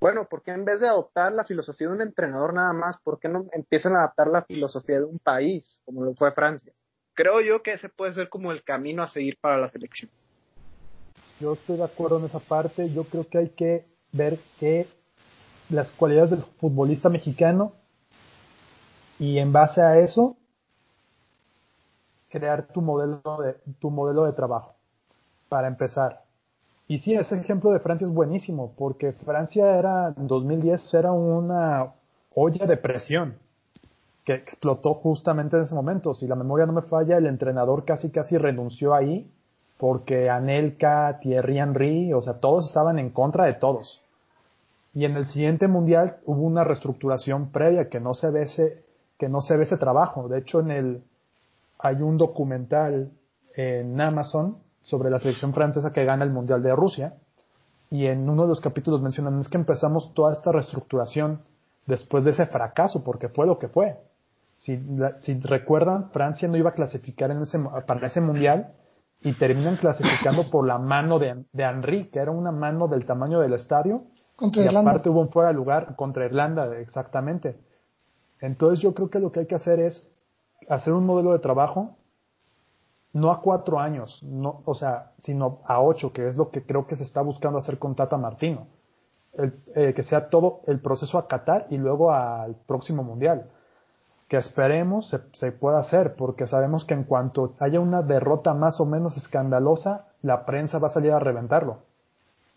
[0.00, 3.18] Bueno, ¿por qué en vez de adoptar la filosofía de un entrenador nada más, por
[3.18, 6.72] qué no empiezan a adaptar la filosofía de un país, como lo fue Francia?
[7.14, 10.08] Creo yo que ese puede ser como el camino a seguir para la selección.
[11.40, 12.92] Yo estoy de acuerdo en esa parte.
[12.92, 14.86] Yo creo que hay que ver que
[15.68, 17.72] las cualidades del futbolista mexicano
[19.18, 20.36] y en base a eso
[22.30, 24.76] crear tu modelo de tu modelo de trabajo
[25.48, 26.27] para empezar.
[26.88, 31.92] Y sí, ese ejemplo de Francia es buenísimo porque Francia era en 2010 era una
[32.34, 33.36] olla de presión
[34.24, 36.14] que explotó justamente en ese momento.
[36.14, 39.30] Si la memoria no me falla, el entrenador casi casi renunció ahí
[39.76, 44.00] porque Anelka, Thierry Henry, o sea, todos estaban en contra de todos.
[44.94, 48.82] Y en el siguiente mundial hubo una reestructuración previa que no se ve ese,
[49.18, 50.26] que no se ve ese trabajo.
[50.28, 51.02] De hecho, en el,
[51.78, 53.10] hay un documental
[53.54, 57.14] en Amazon sobre la selección francesa que gana el mundial de Rusia.
[57.90, 61.40] Y en uno de los capítulos mencionan es que empezamos toda esta reestructuración
[61.86, 63.96] después de ese fracaso, porque fue lo que fue.
[64.58, 64.78] Si,
[65.18, 68.72] si recuerdan, Francia no iba a clasificar en ese, para ese mundial
[69.22, 73.40] y terminan clasificando por la mano de, de Henry, que era una mano del tamaño
[73.40, 74.02] del estadio.
[74.36, 74.90] Contra y Irlanda.
[74.90, 77.56] aparte hubo un fuera de lugar contra Irlanda, exactamente.
[78.40, 80.14] Entonces yo creo que lo que hay que hacer es
[80.68, 81.97] hacer un modelo de trabajo
[83.12, 86.86] no a cuatro años, no, o sea, sino a ocho, que es lo que creo
[86.86, 88.66] que se está buscando hacer con Tata Martino.
[89.32, 93.50] El, eh, que sea todo el proceso a Qatar y luego al próximo mundial
[94.28, 98.78] que esperemos se, se, pueda hacer, porque sabemos que en cuanto haya una derrota más
[98.80, 101.78] o menos escandalosa, la prensa va a salir a reventarlo.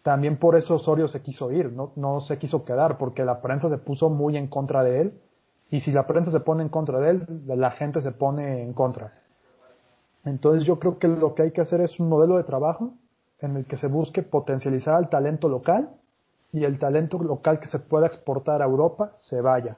[0.03, 3.69] También por eso Osorio se quiso ir, no, no se quiso quedar, porque la prensa
[3.69, 5.21] se puso muy en contra de él,
[5.69, 8.73] y si la prensa se pone en contra de él, la gente se pone en
[8.73, 9.20] contra.
[10.25, 12.93] Entonces yo creo que lo que hay que hacer es un modelo de trabajo
[13.39, 15.89] en el que se busque potencializar al talento local
[16.53, 19.77] y el talento local que se pueda exportar a Europa se vaya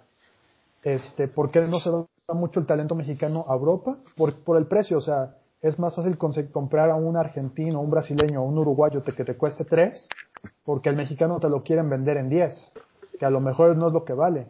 [0.83, 3.97] este, ¿Por qué no se da mucho el talento mexicano a Europa?
[4.17, 8.43] Por, por el precio, o sea, es más fácil comprar a un argentino, un brasileño,
[8.43, 10.09] un uruguayo que te cueste tres,
[10.65, 12.73] porque el mexicano te lo quieren vender en 10,
[13.17, 14.47] que a lo mejor no es lo que vale.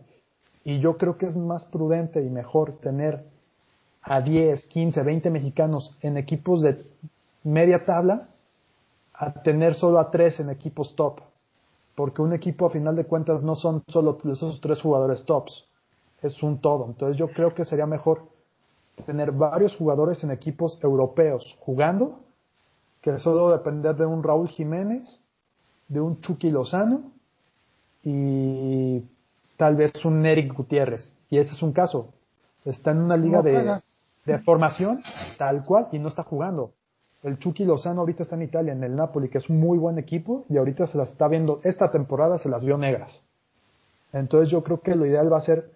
[0.63, 3.25] Y yo creo que es más prudente y mejor tener
[4.03, 6.85] a 10, 15, 20 mexicanos en equipos de
[7.43, 8.27] media tabla
[9.13, 11.21] a tener solo a tres en equipos top.
[11.95, 15.67] Porque un equipo a final de cuentas no son solo esos tres jugadores tops
[16.21, 16.85] es un todo.
[16.87, 18.23] Entonces yo creo que sería mejor
[19.05, 22.19] tener varios jugadores en equipos europeos jugando
[23.01, 25.21] que solo depender de un Raúl Jiménez,
[25.89, 27.11] de un Chucky Lozano
[28.03, 29.03] y
[29.57, 31.13] tal vez un Eric Gutiérrez.
[31.29, 32.13] Y ese es un caso.
[32.63, 33.81] Está en una liga de,
[34.25, 35.03] de, formación
[35.37, 36.73] tal cual y no está jugando.
[37.23, 39.97] El Chucky Lozano ahorita está en Italia, en el Napoli, que es un muy buen
[39.97, 43.25] equipo y ahorita se las está viendo, esta temporada se las vio negras.
[44.11, 45.71] Entonces yo creo que lo ideal va a ser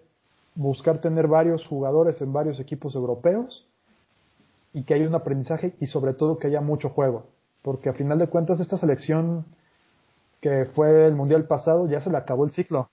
[0.54, 3.66] buscar tener varios jugadores en varios equipos europeos
[4.72, 7.26] y que haya un aprendizaje y sobre todo que haya mucho juego.
[7.62, 9.44] Porque a final de cuentas esta selección
[10.40, 12.90] que fue el mundial pasado ya se le acabó el ciclo.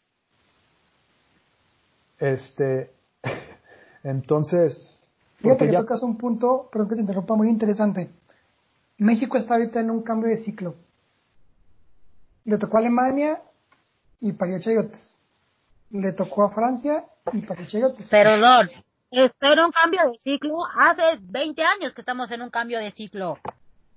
[2.19, 2.91] Este,
[4.03, 4.94] entonces.
[5.45, 5.79] Fíjate que ya...
[5.79, 8.09] tocas un punto, perdón que te interrumpa, muy interesante.
[8.97, 10.75] México está ahorita en un cambio de ciclo.
[12.45, 13.41] Le tocó a Alemania
[14.19, 15.21] y parió Chayotes.
[15.91, 17.05] Le tocó a Francia
[18.09, 18.69] Perdón,
[19.11, 20.57] esto era un cambio de ciclo.
[20.77, 23.39] Hace 20 años que estamos en un cambio de ciclo.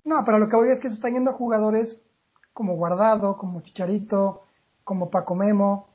[0.03, 2.03] No, pero lo que voy es que se están yendo jugadores
[2.53, 4.43] como Guardado, como Chicharito,
[4.83, 5.89] como Paco Memo,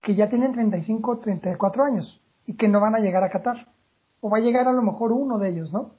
[0.00, 3.66] que ya tienen 35, 34 años y que no van a llegar a Qatar.
[4.20, 5.92] O va a llegar a lo mejor uno de ellos, ¿no?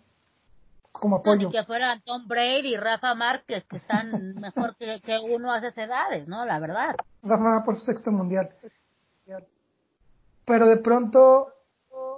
[0.91, 1.49] Como apoyo.
[1.49, 5.77] que fueran Tom Brady y Rafa Márquez, que están mejor que, que uno a esas
[5.77, 6.45] edades, ¿no?
[6.45, 6.95] La verdad.
[7.23, 8.49] Rafa por su sexto mundial
[10.51, 11.53] pero de pronto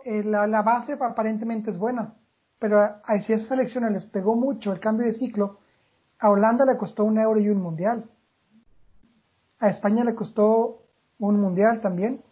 [0.05, 2.15] eh, la, la, base aparentemente es buena.
[2.57, 5.59] Pero a, a esas selecciones les pegó mucho el cambio de ciclo.
[6.19, 8.09] A Holanda le costó un euro y un mundial.
[9.59, 10.81] A España le costó
[11.19, 12.23] un mundial también,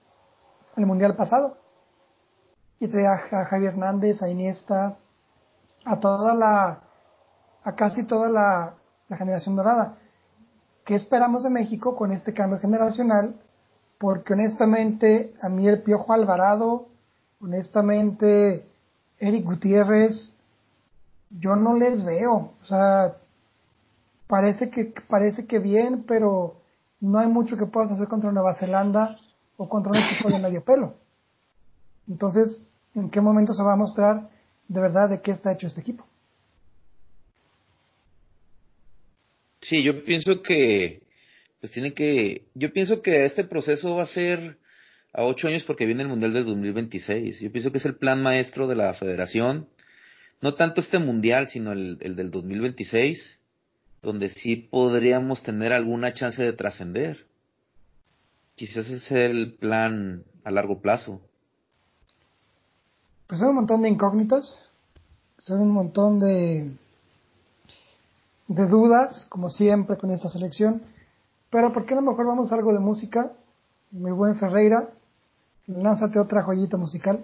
[0.76, 1.58] el mundial pasado.
[2.82, 4.98] Y te a, a Javier Hernández, a Iniesta,
[5.86, 6.82] a toda la,
[7.64, 8.74] a casi toda la,
[9.08, 9.98] la generación dorada.
[10.84, 13.40] ¿Qué esperamos de México con este cambio generacional
[14.02, 16.88] porque honestamente a mí el Piojo Alvarado,
[17.40, 18.66] honestamente
[19.20, 20.36] Eric Gutiérrez,
[21.30, 23.16] yo no les veo, o sea,
[24.26, 26.56] parece que parece que bien, pero
[27.00, 29.20] no hay mucho que puedas hacer contra Nueva Zelanda
[29.56, 30.96] o contra un equipo de medio pelo.
[32.08, 32.60] Entonces,
[32.96, 34.30] ¿en qué momento se va a mostrar
[34.68, 36.06] de verdad de qué está hecho este equipo?
[39.62, 41.04] Sí, yo pienso que,
[41.60, 44.58] pues tiene que, yo pienso que este proceso va a ser
[45.14, 47.40] a ocho años porque viene el Mundial del 2026.
[47.42, 49.68] Yo pienso que es el plan maestro de la federación.
[50.42, 53.40] No tanto este Mundial, sino el, el del 2026,
[54.02, 57.28] donde sí podríamos tener alguna chance de trascender.
[58.56, 61.22] Quizás ese es el plan a largo plazo.
[63.32, 64.62] Pues hay un montón de incógnitas,
[65.38, 66.70] son un montón de,
[68.50, 70.82] de dudas, como siempre con esta selección.
[71.50, 73.32] Pero ¿por qué no mejor vamos a algo de música?
[73.92, 74.90] Mi buen Ferreira,
[75.66, 77.24] lánzate otra joyita musical.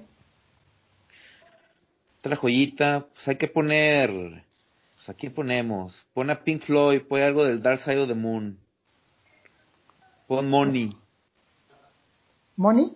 [2.20, 4.46] Otra joyita, pues hay que poner,
[4.96, 8.58] pues aquí ponemos, pon a Pink Floyd, pon algo del Dark Side of the Moon.
[10.26, 10.90] Pon Money.
[12.56, 12.96] ¿Money?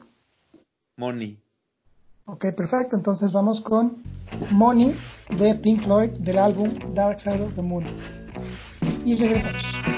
[0.95, 1.38] Money.
[2.32, 2.95] Ok, perfecto.
[2.95, 4.03] Entonces vamos con
[4.51, 4.95] Money
[5.38, 7.84] de Pink Floyd del álbum Dark Side of the Moon.
[9.03, 9.90] Y regresamos.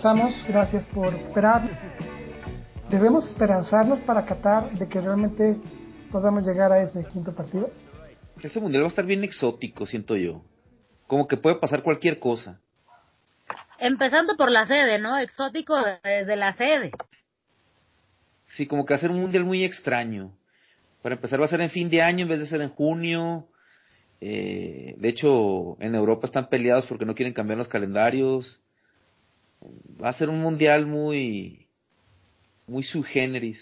[0.00, 0.44] Regresamos.
[0.48, 1.62] Gracias por esperar.
[2.88, 5.58] Debemos esperanzarnos para Qatar de que realmente
[6.10, 7.70] podamos llegar a ese quinto partido.
[8.42, 10.42] Ese mundial va a estar bien exótico, siento yo.
[11.06, 12.60] Como que puede pasar cualquier cosa.
[13.78, 15.18] Empezando por la sede, ¿no?
[15.18, 16.92] Exótico desde la sede.
[18.46, 20.32] Sí, como que va a ser un mundial muy extraño.
[21.02, 23.48] Para empezar va a ser en fin de año en vez de ser en junio.
[24.22, 28.62] Eh, de hecho, en Europa están peleados porque no quieren cambiar los calendarios.
[30.02, 31.66] Va a ser un mundial muy,
[32.66, 33.60] muy sui generis.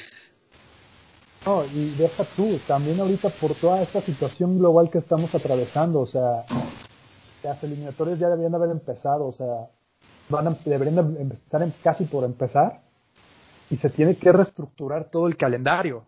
[1.45, 6.07] No, y deja tú, también ahorita por toda esta situación global que estamos atravesando, o
[6.07, 6.45] sea,
[7.43, 9.69] las eliminatorias ya deberían haber empezado, o sea,
[10.29, 12.83] van a, deberían estar casi por empezar
[13.71, 16.05] y se tiene que reestructurar todo el calendario.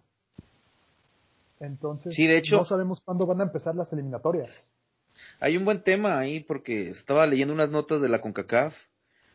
[1.60, 4.50] Entonces, sí, de hecho, no sabemos cuándo van a empezar las eliminatorias.
[5.40, 8.74] Hay un buen tema ahí porque estaba leyendo unas notas de la CONCACAF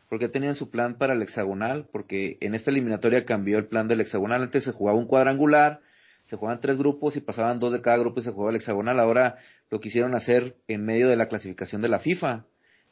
[0.08, 4.00] porque tenían su plan para el hexagonal, porque en esta eliminatoria cambió el plan del
[4.00, 4.42] hexagonal.
[4.42, 5.80] Antes se jugaba un cuadrangular,
[6.24, 9.00] se jugaban tres grupos y pasaban dos de cada grupo y se jugaba el hexagonal.
[9.00, 9.36] Ahora
[9.70, 12.44] lo quisieron hacer en medio de la clasificación de la FIFA,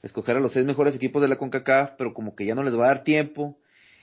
[0.02, 2.74] escoger a los seis mejores equipos de la CONCACAF, pero como que ya no les
[2.74, 3.58] va a dar tiempo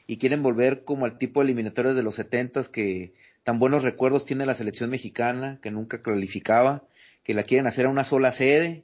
[0.07, 4.25] y quieren volver como al tipo de eliminatorias de los setentas que tan buenos recuerdos
[4.25, 6.83] tiene la selección mexicana, que nunca calificaba,
[7.23, 8.83] que la quieren hacer a una sola sede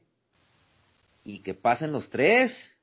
[1.24, 2.77] y que pasen los tres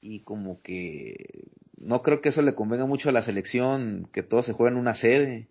[0.00, 4.42] y como que no creo que eso le convenga mucho a la selección que todo
[4.42, 5.48] se juega en una sede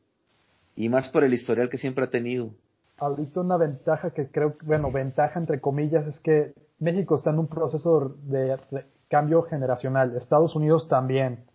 [0.76, 2.52] y más por el historial que siempre ha tenido.
[2.98, 7.48] Ahorita una ventaja que creo, bueno, ventaja entre comillas es que México está en un
[7.48, 8.58] proceso de,
[9.08, 11.46] cambio generacional, Estados Unidos también,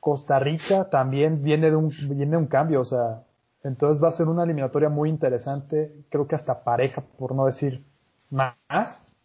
[0.00, 3.22] Costa Rica también viene de un viene de un cambio, o sea,
[3.62, 7.82] entonces va a ser una eliminatoria muy interesante, creo que hasta pareja, por no decir
[8.30, 9.16] más.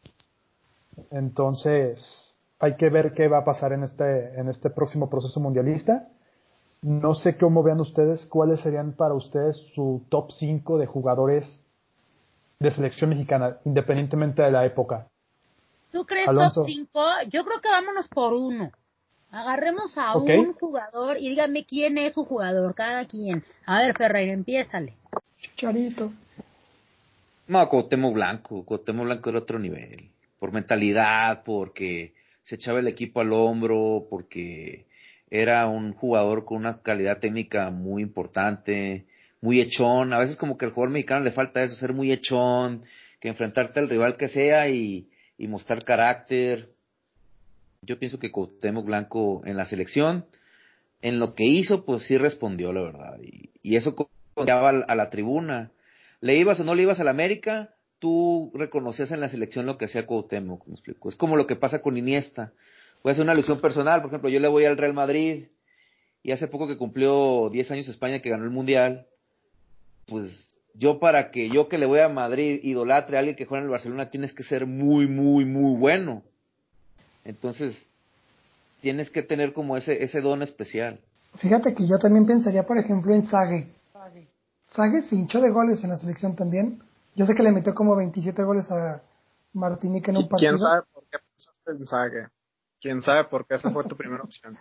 [1.12, 2.29] Entonces,
[2.60, 6.08] hay que ver qué va a pasar en este, en este próximo proceso mundialista.
[6.82, 11.64] No sé cómo vean ustedes, cuáles serían para ustedes su top 5 de jugadores
[12.60, 15.08] de selección mexicana, independientemente de la época.
[15.92, 17.02] ¿Tú crees top 5?
[17.30, 18.72] Yo creo que vámonos por uno.
[19.32, 23.44] Agarremos a un jugador y díganme quién es su jugador, cada quien.
[23.66, 24.96] A ver, Ferreira, empiézale.
[25.56, 26.12] Charito.
[27.48, 28.66] No, Cuauhtémoc Blanco.
[28.66, 30.10] Cuauhtémoc Blanco era otro nivel.
[30.40, 32.14] Por mentalidad, porque
[32.50, 34.88] se echaba el equipo al hombro porque
[35.30, 39.06] era un jugador con una calidad técnica muy importante,
[39.40, 40.14] muy echón.
[40.14, 42.82] A veces como que al jugador mexicano le falta eso, ser muy echón,
[43.20, 46.70] que enfrentarte al rival que sea y, mostrar carácter.
[47.84, 50.26] Yo pienso que Cuauhtémoc Blanco en la selección,
[51.04, 53.20] en lo que hizo, pues sí respondió, la verdad.
[53.22, 53.96] Y, y eso
[54.34, 55.72] conlleva a la tribuna.
[56.20, 57.76] ¿Le ibas o no le ibas a la América?
[58.00, 61.10] Tú reconocías en la selección lo que hacía Cuauhtémoc, me explico.
[61.10, 62.52] Es como lo que pasa con Iniesta.
[63.02, 65.46] Puede ser una alusión personal, por ejemplo, yo le voy al Real Madrid
[66.24, 69.06] y hace poco que cumplió 10 años España que ganó el Mundial,
[70.08, 73.60] pues yo para que yo que le voy a Madrid idolatre a alguien que juega
[73.60, 76.24] en el Barcelona tienes que ser muy, muy, muy bueno.
[77.26, 77.88] Entonces,
[78.82, 81.00] tienes que tener como ese, ese don especial.
[81.36, 83.68] Fíjate que yo también pensaría, por ejemplo, en Sague.
[84.68, 86.80] Sague se hinchó de goles en la selección también.
[87.20, 89.02] Yo sé que le metió como 27 goles a
[89.52, 90.52] Martinique en un partido.
[90.52, 92.28] ¿Quién sabe por qué pensaste en Sague?
[92.80, 94.58] ¿Quién sabe por qué esa fue tu primera opción?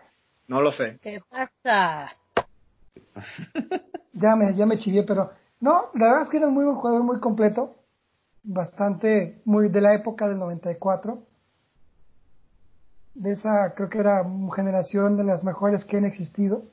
[0.49, 0.99] No lo sé.
[1.01, 2.17] ¿Qué pasa?
[4.13, 5.31] ya me, ya me chivié, pero
[5.61, 7.77] no, la verdad es que era un muy buen jugador, muy completo,
[8.43, 11.23] bastante, muy de la época del 94.
[13.15, 16.65] De esa, creo que era generación de las mejores que han existido,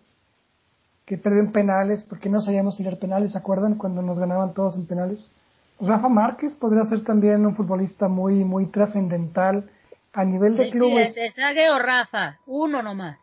[1.06, 3.76] que perdió en penales, porque no sabíamos tirar penales, ¿se acuerdan?
[3.76, 5.32] Cuando nos ganaban todos en penales.
[5.80, 9.70] Rafa Márquez podría ser también un futbolista muy, muy trascendental
[10.14, 11.16] a nivel de clubes.
[11.16, 12.40] ¿Te Sague o Rafa?
[12.46, 13.20] Uno nomás.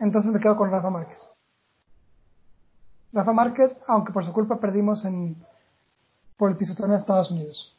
[0.00, 1.32] Entonces me quedo con Rafa Márquez.
[3.12, 5.36] Rafa Márquez, aunque por su culpa perdimos en
[6.36, 7.74] por el pisotón en Estados Unidos.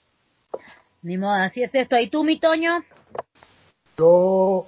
[1.01, 1.97] Ni modo, así es esto.
[1.97, 2.83] ¿Y tú, mi Toño?
[3.97, 4.67] Yo,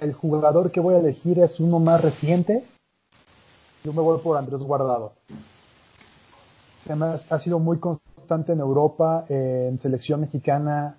[0.00, 2.64] el jugador que voy a elegir es uno más reciente.
[3.84, 5.12] Yo me voy por Andrés Guardado.
[6.82, 7.78] Se ha sido muy
[8.30, 10.98] en Europa, eh, en selección mexicana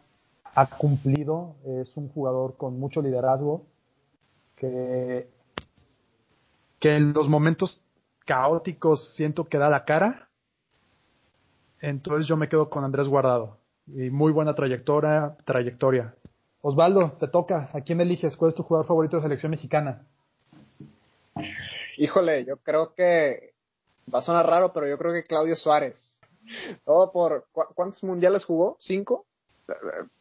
[0.55, 3.65] ha cumplido, es un jugador con mucho liderazgo,
[4.55, 5.29] que,
[6.79, 7.81] que en los momentos
[8.25, 10.29] caóticos siento que da la cara.
[11.79, 13.57] Entonces yo me quedo con Andrés Guardado.
[13.87, 16.15] Y muy buena trayectoria, trayectoria.
[16.61, 17.69] Osvaldo, te toca.
[17.73, 18.35] ¿A quién eliges?
[18.35, 20.05] ¿Cuál es tu jugador favorito de selección mexicana?
[21.97, 23.53] Híjole, yo creo que
[24.13, 26.16] va a sonar raro, pero yo creo que Claudio Suárez.
[26.85, 27.47] Todo por.
[27.51, 28.77] ¿Cuántos mundiales jugó?
[28.79, 29.25] ¿Cinco?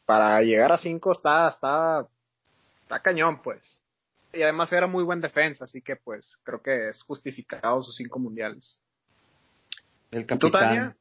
[0.04, 2.06] Para llegar a cinco está, está,
[2.82, 3.82] está cañón, pues.
[4.32, 8.18] y además era muy buen defensa, así que pues creo que es justificado sus cinco
[8.18, 8.80] mundiales.
[10.10, 10.96] El capitán.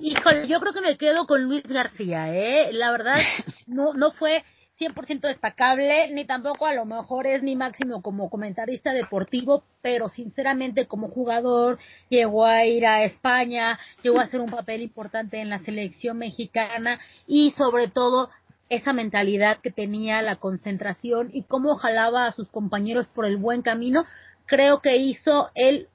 [0.00, 2.72] Híjole, yo creo que me quedo con Luis García, ¿eh?
[2.72, 3.16] La verdad,
[3.66, 4.44] no, no fue
[4.78, 10.86] 100% destacable, ni tampoco a lo mejor es mi máximo como comentarista deportivo, pero sinceramente
[10.86, 15.58] como jugador llegó a ir a España, llegó a hacer un papel importante en la
[15.60, 18.30] selección mexicana y sobre todo
[18.68, 23.62] esa mentalidad que tenía, la concentración y cómo jalaba a sus compañeros por el buen
[23.62, 24.04] camino,
[24.46, 25.88] creo que hizo él,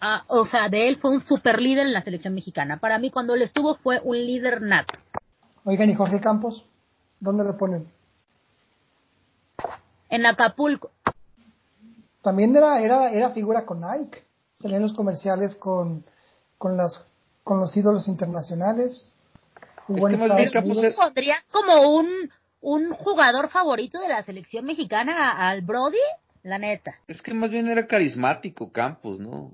[0.00, 2.78] ah, o sea, de él fue un super líder en la selección mexicana.
[2.78, 4.98] Para mí cuando él estuvo fue un líder nato.
[5.64, 6.66] Oigan, ¿y Jorge Campos?
[7.20, 7.95] ¿Dónde lo ponen?
[10.16, 10.92] En Acapulco.
[12.22, 14.24] También era, era, era figura con Nike.
[14.54, 16.06] Salían los comerciales con,
[16.56, 17.04] con, las,
[17.44, 19.12] con los ídolos internacionales.
[19.86, 22.08] Jugó es que como un,
[22.62, 25.98] un jugador favorito de la selección mexicana al Brody?
[26.42, 26.94] La neta.
[27.08, 29.52] Es que más bien era carismático Campos, ¿no?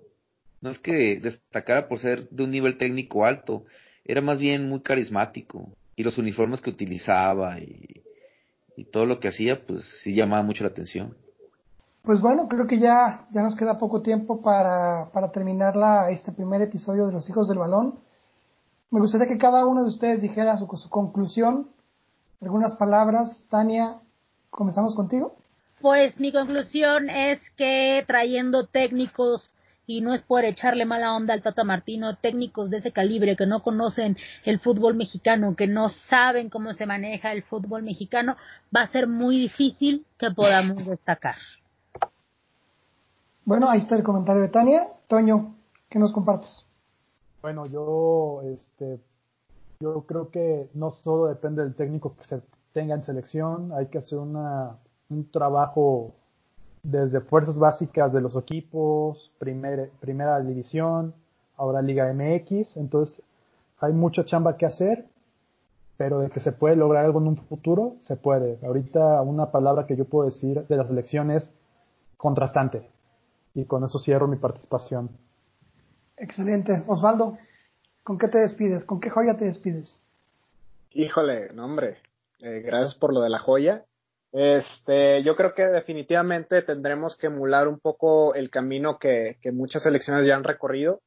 [0.61, 3.65] No es que destacara por ser de un nivel técnico alto,
[4.05, 5.73] era más bien muy carismático.
[5.97, 8.02] Y los uniformes que utilizaba y,
[8.77, 11.15] y todo lo que hacía, pues sí llamaba mucho la atención.
[12.03, 16.33] Pues bueno, creo que ya, ya nos queda poco tiempo para, para terminar la, este
[16.33, 18.01] primer episodio de Los Hijos del Balón.
[18.91, 21.69] Me gustaría que cada uno de ustedes dijera su, conclusión,
[22.41, 23.45] algunas palabras.
[23.49, 24.01] Tania,
[24.51, 25.37] comenzamos contigo.
[25.81, 29.52] Pues mi conclusión es que trayendo técnicos
[29.87, 33.47] y no es por echarle mala onda al Tata Martino, técnicos de ese calibre que
[33.47, 38.37] no conocen el fútbol mexicano, que no saben cómo se maneja el fútbol mexicano,
[38.75, 41.37] va a ser muy difícil que podamos destacar.
[43.45, 44.89] Bueno, ahí está el comentario de Tania.
[45.09, 45.57] Toño,
[45.89, 46.65] ¿qué nos compartes?
[47.43, 49.01] Bueno, yo, este,
[49.81, 52.41] yo creo que no solo depende del técnico que se
[52.73, 54.79] tenga en selección, hay que hacer una,
[55.11, 56.15] un trabajo
[56.83, 61.15] desde fuerzas básicas de los equipos, primer, primera división,
[61.57, 63.23] ahora Liga MX, entonces
[63.79, 65.07] hay mucha chamba que hacer,
[65.97, 68.59] pero de que se puede lograr algo en un futuro, se puede.
[68.65, 71.49] Ahorita una palabra que yo puedo decir de la selección es
[72.17, 72.89] contrastante,
[73.55, 75.11] y con eso cierro mi participación.
[76.17, 76.85] Excelente.
[76.87, 77.39] Osvaldo,
[78.03, 78.85] ¿con qué te despides?
[78.85, 80.03] ¿Con qué joya te despides?
[80.93, 81.99] Híjole, no hombre,
[82.41, 83.85] eh, gracias por lo de la joya.
[84.33, 90.27] Este, yo creo que definitivamente tendremos que emular un poco el camino que, muchas selecciones
[90.27, 91.01] ya han recorrido,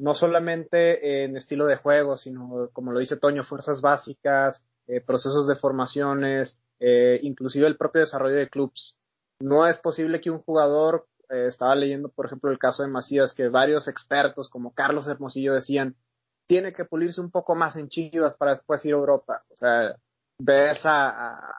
[0.00, 5.48] no solamente en estilo de juego, sino, como lo dice Toño, fuerzas básicas, eh, procesos
[5.48, 8.96] de formaciones, eh, inclusive el propio desarrollo de clubs.
[9.40, 13.34] No es posible que un jugador eh, estaba leyendo, por ejemplo, el caso de Macías,
[13.34, 15.96] que varios expertos como Carlos Hermosillo decían,
[16.46, 19.42] tiene que pulirse un poco más en Chivas para después ir a Europa.
[19.50, 19.96] O sea,
[20.38, 21.52] ves a,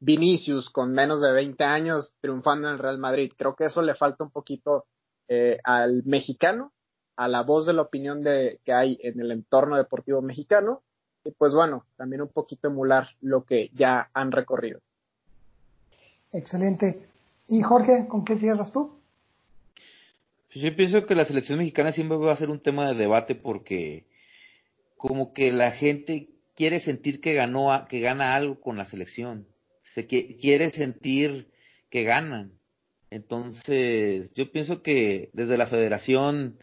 [0.00, 3.32] Vinicius con menos de 20 años triunfando en el Real Madrid.
[3.36, 4.86] Creo que eso le falta un poquito
[5.28, 6.72] eh, al mexicano,
[7.16, 10.82] a la voz de la opinión de, que hay en el entorno deportivo mexicano.
[11.22, 14.80] Y pues bueno, también un poquito emular lo que ya han recorrido.
[16.32, 17.06] Excelente.
[17.46, 18.98] Y Jorge, ¿con qué cierras tú?
[20.54, 24.06] Yo pienso que la selección mexicana siempre va a ser un tema de debate porque
[24.96, 29.46] como que la gente quiere sentir que ganó que gana algo con la selección,
[29.94, 31.48] se quiere sentir
[31.90, 32.52] que ganan.
[33.10, 36.58] Entonces, yo pienso que desde la federación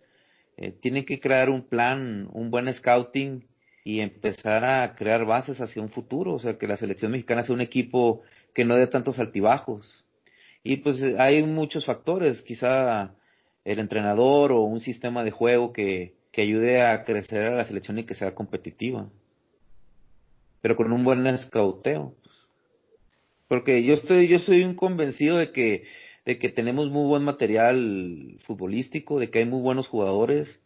[0.56, 3.46] eh, tienen que crear un plan, un buen scouting
[3.84, 7.56] y empezar a crear bases hacia un futuro, o sea, que la selección mexicana sea
[7.56, 8.22] un equipo
[8.54, 10.06] que no dé tantos altibajos.
[10.64, 13.14] Y pues hay muchos factores, quizá
[13.64, 18.00] el entrenador o un sistema de juego que, que ayude a crecer a la selección
[18.00, 19.10] y que sea competitiva.
[20.62, 22.16] Pero con un buen escauteo.
[23.48, 25.84] Porque yo estoy, yo soy un convencido de que,
[26.26, 30.62] de que tenemos muy buen material futbolístico, de que hay muy buenos jugadores,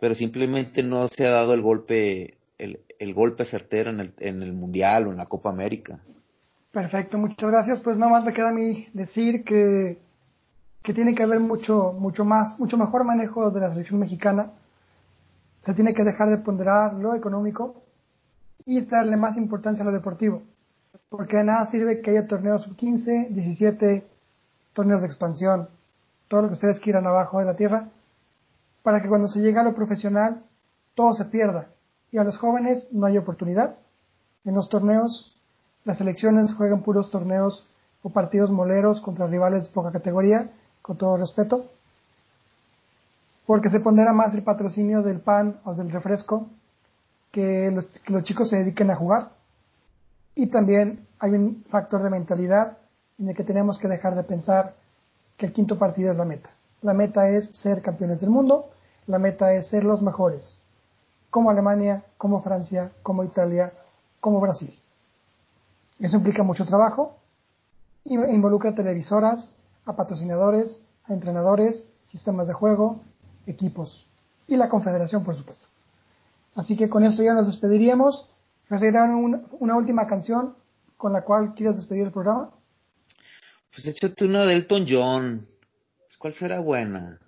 [0.00, 4.42] pero simplemente no se ha dado el golpe, el, el golpe certero en el, en
[4.42, 5.98] el Mundial o en la Copa América.
[6.72, 7.80] Perfecto, muchas gracias.
[7.80, 9.98] Pues nada más me queda a mí decir que,
[10.82, 14.52] que tiene que haber mucho, mucho más, mucho mejor manejo de la selección mexicana.
[15.62, 17.82] Se tiene que dejar de ponderar lo económico
[18.66, 20.42] y darle más importancia a lo deportivo.
[21.08, 24.06] Porque de nada sirve que haya torneos sub 15, 17,
[24.72, 25.68] torneos de expansión,
[26.28, 27.88] todo lo que ustedes quieran abajo de la tierra,
[28.82, 30.42] para que cuando se llegue a lo profesional
[30.94, 31.68] todo se pierda
[32.10, 33.76] y a los jóvenes no hay oportunidad.
[34.44, 35.36] En los torneos
[35.84, 37.66] las selecciones juegan puros torneos
[38.02, 40.50] o partidos moleros contra rivales de poca categoría,
[40.82, 41.66] con todo respeto,
[43.46, 46.48] porque se pondera más el patrocinio del pan o del refresco
[47.30, 49.35] que los, que los chicos se dediquen a jugar.
[50.36, 52.76] Y también hay un factor de mentalidad
[53.18, 54.74] en el que tenemos que dejar de pensar
[55.36, 56.50] que el quinto partido es la meta.
[56.82, 58.70] La meta es ser campeones del mundo,
[59.06, 60.60] la meta es ser los mejores,
[61.30, 63.72] como Alemania, como Francia, como Italia,
[64.20, 64.78] como Brasil.
[65.98, 67.16] Eso implica mucho trabajo,
[68.04, 69.54] involucra televisoras,
[69.86, 73.00] a patrocinadores, a entrenadores, sistemas de juego,
[73.46, 74.06] equipos
[74.46, 75.68] y la confederación, por supuesto.
[76.54, 78.28] Así que con esto ya nos despediríamos.
[78.68, 80.56] Ferreira, una, una última canción
[80.96, 82.50] con la cual quieras despedir el programa.
[83.72, 85.46] Pues échate una de Elton John.
[86.18, 87.20] ¿Cuál será buena?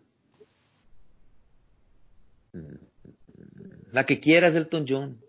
[3.92, 5.20] La que quieras, Elton John.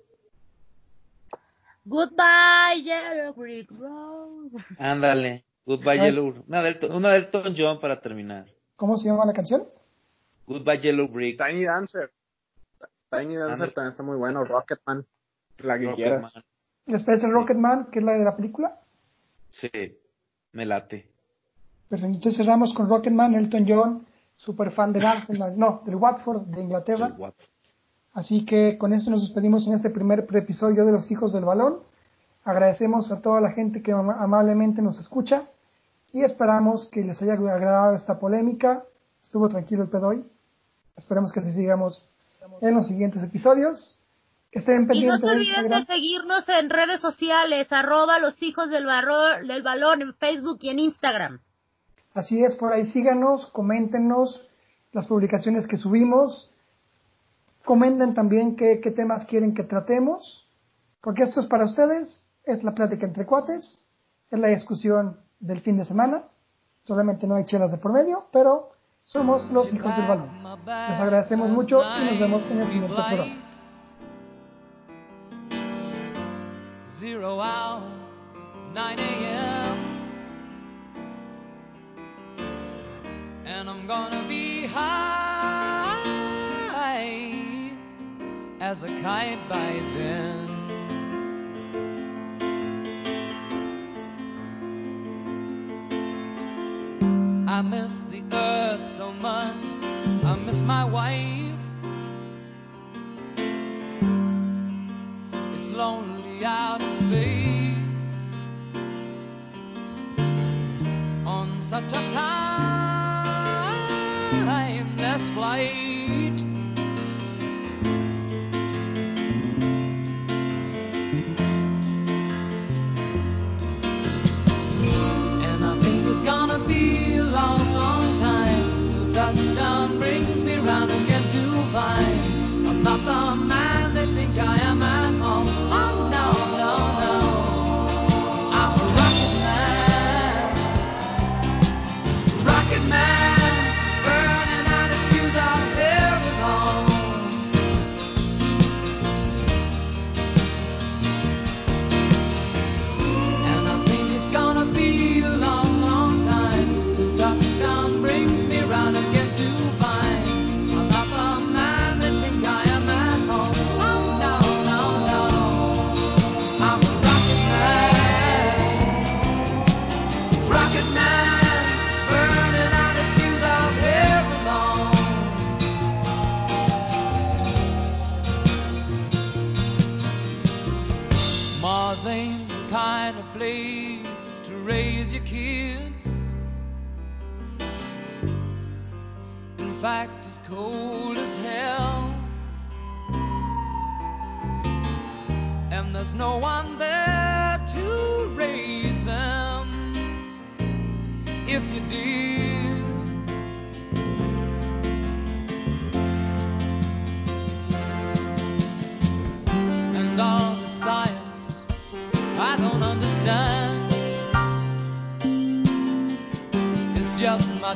[1.86, 4.52] Goodbye, Yellow Brick Road.
[4.78, 5.44] Ándale.
[5.66, 6.44] Goodbye Yellow.
[6.48, 8.48] Una de, Elton, una de Elton John para terminar.
[8.76, 9.68] ¿Cómo se llama la canción?
[10.48, 11.38] Goodbye Yellow Brick.
[11.38, 12.12] Tiny Dancer.
[13.12, 14.44] Tiny Dancer también está muy bueno.
[14.46, 15.06] Rocketman.
[15.64, 16.42] La que quieras.
[16.86, 18.80] ¿Les parece Rocketman, que es la de la película?
[19.50, 19.70] Sí,
[20.54, 21.08] me late.
[21.88, 24.06] Perfecto, entonces cerramos con Rocketman, Elton John,
[24.38, 27.16] super fan del Arsenal, no, del Watford de Inglaterra.
[28.14, 31.80] Así que con esto nos despedimos en este primer episodio de Los Hijos del Balón.
[32.44, 35.48] Agradecemos a toda la gente que amablemente nos escucha
[36.12, 38.84] y esperamos que les haya agradado esta polémica.
[39.24, 40.26] Estuvo tranquilo el pedo hoy.
[40.96, 42.04] Esperemos que así sigamos
[42.62, 43.99] en los siguientes episodios.
[44.52, 48.86] Estén pendientes y no se olviden de, seguirnos en redes sociales, arroba los hijos del,
[49.48, 51.40] del balón en Facebook y en Instagram.
[52.14, 54.46] Así es, por ahí síganos, coméntenos
[54.92, 56.52] las publicaciones que subimos,
[57.64, 60.48] comenten también qué, qué temas quieren que tratemos,
[61.02, 63.86] porque esto es para ustedes, es la plática entre cuates,
[64.32, 66.24] es la discusión del fin de semana,
[66.84, 68.72] solamente no hay chelas de por medio, pero
[69.04, 70.30] somos los hijos del balón.
[70.66, 73.49] Les agradecemos mucho y nos vemos en el siguiente programa.
[77.00, 77.82] Zero hour,
[78.74, 79.78] 9 a.m.
[83.46, 85.96] And I'm gonna be high
[88.60, 90.49] as a kite by then.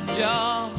[0.16, 0.72] job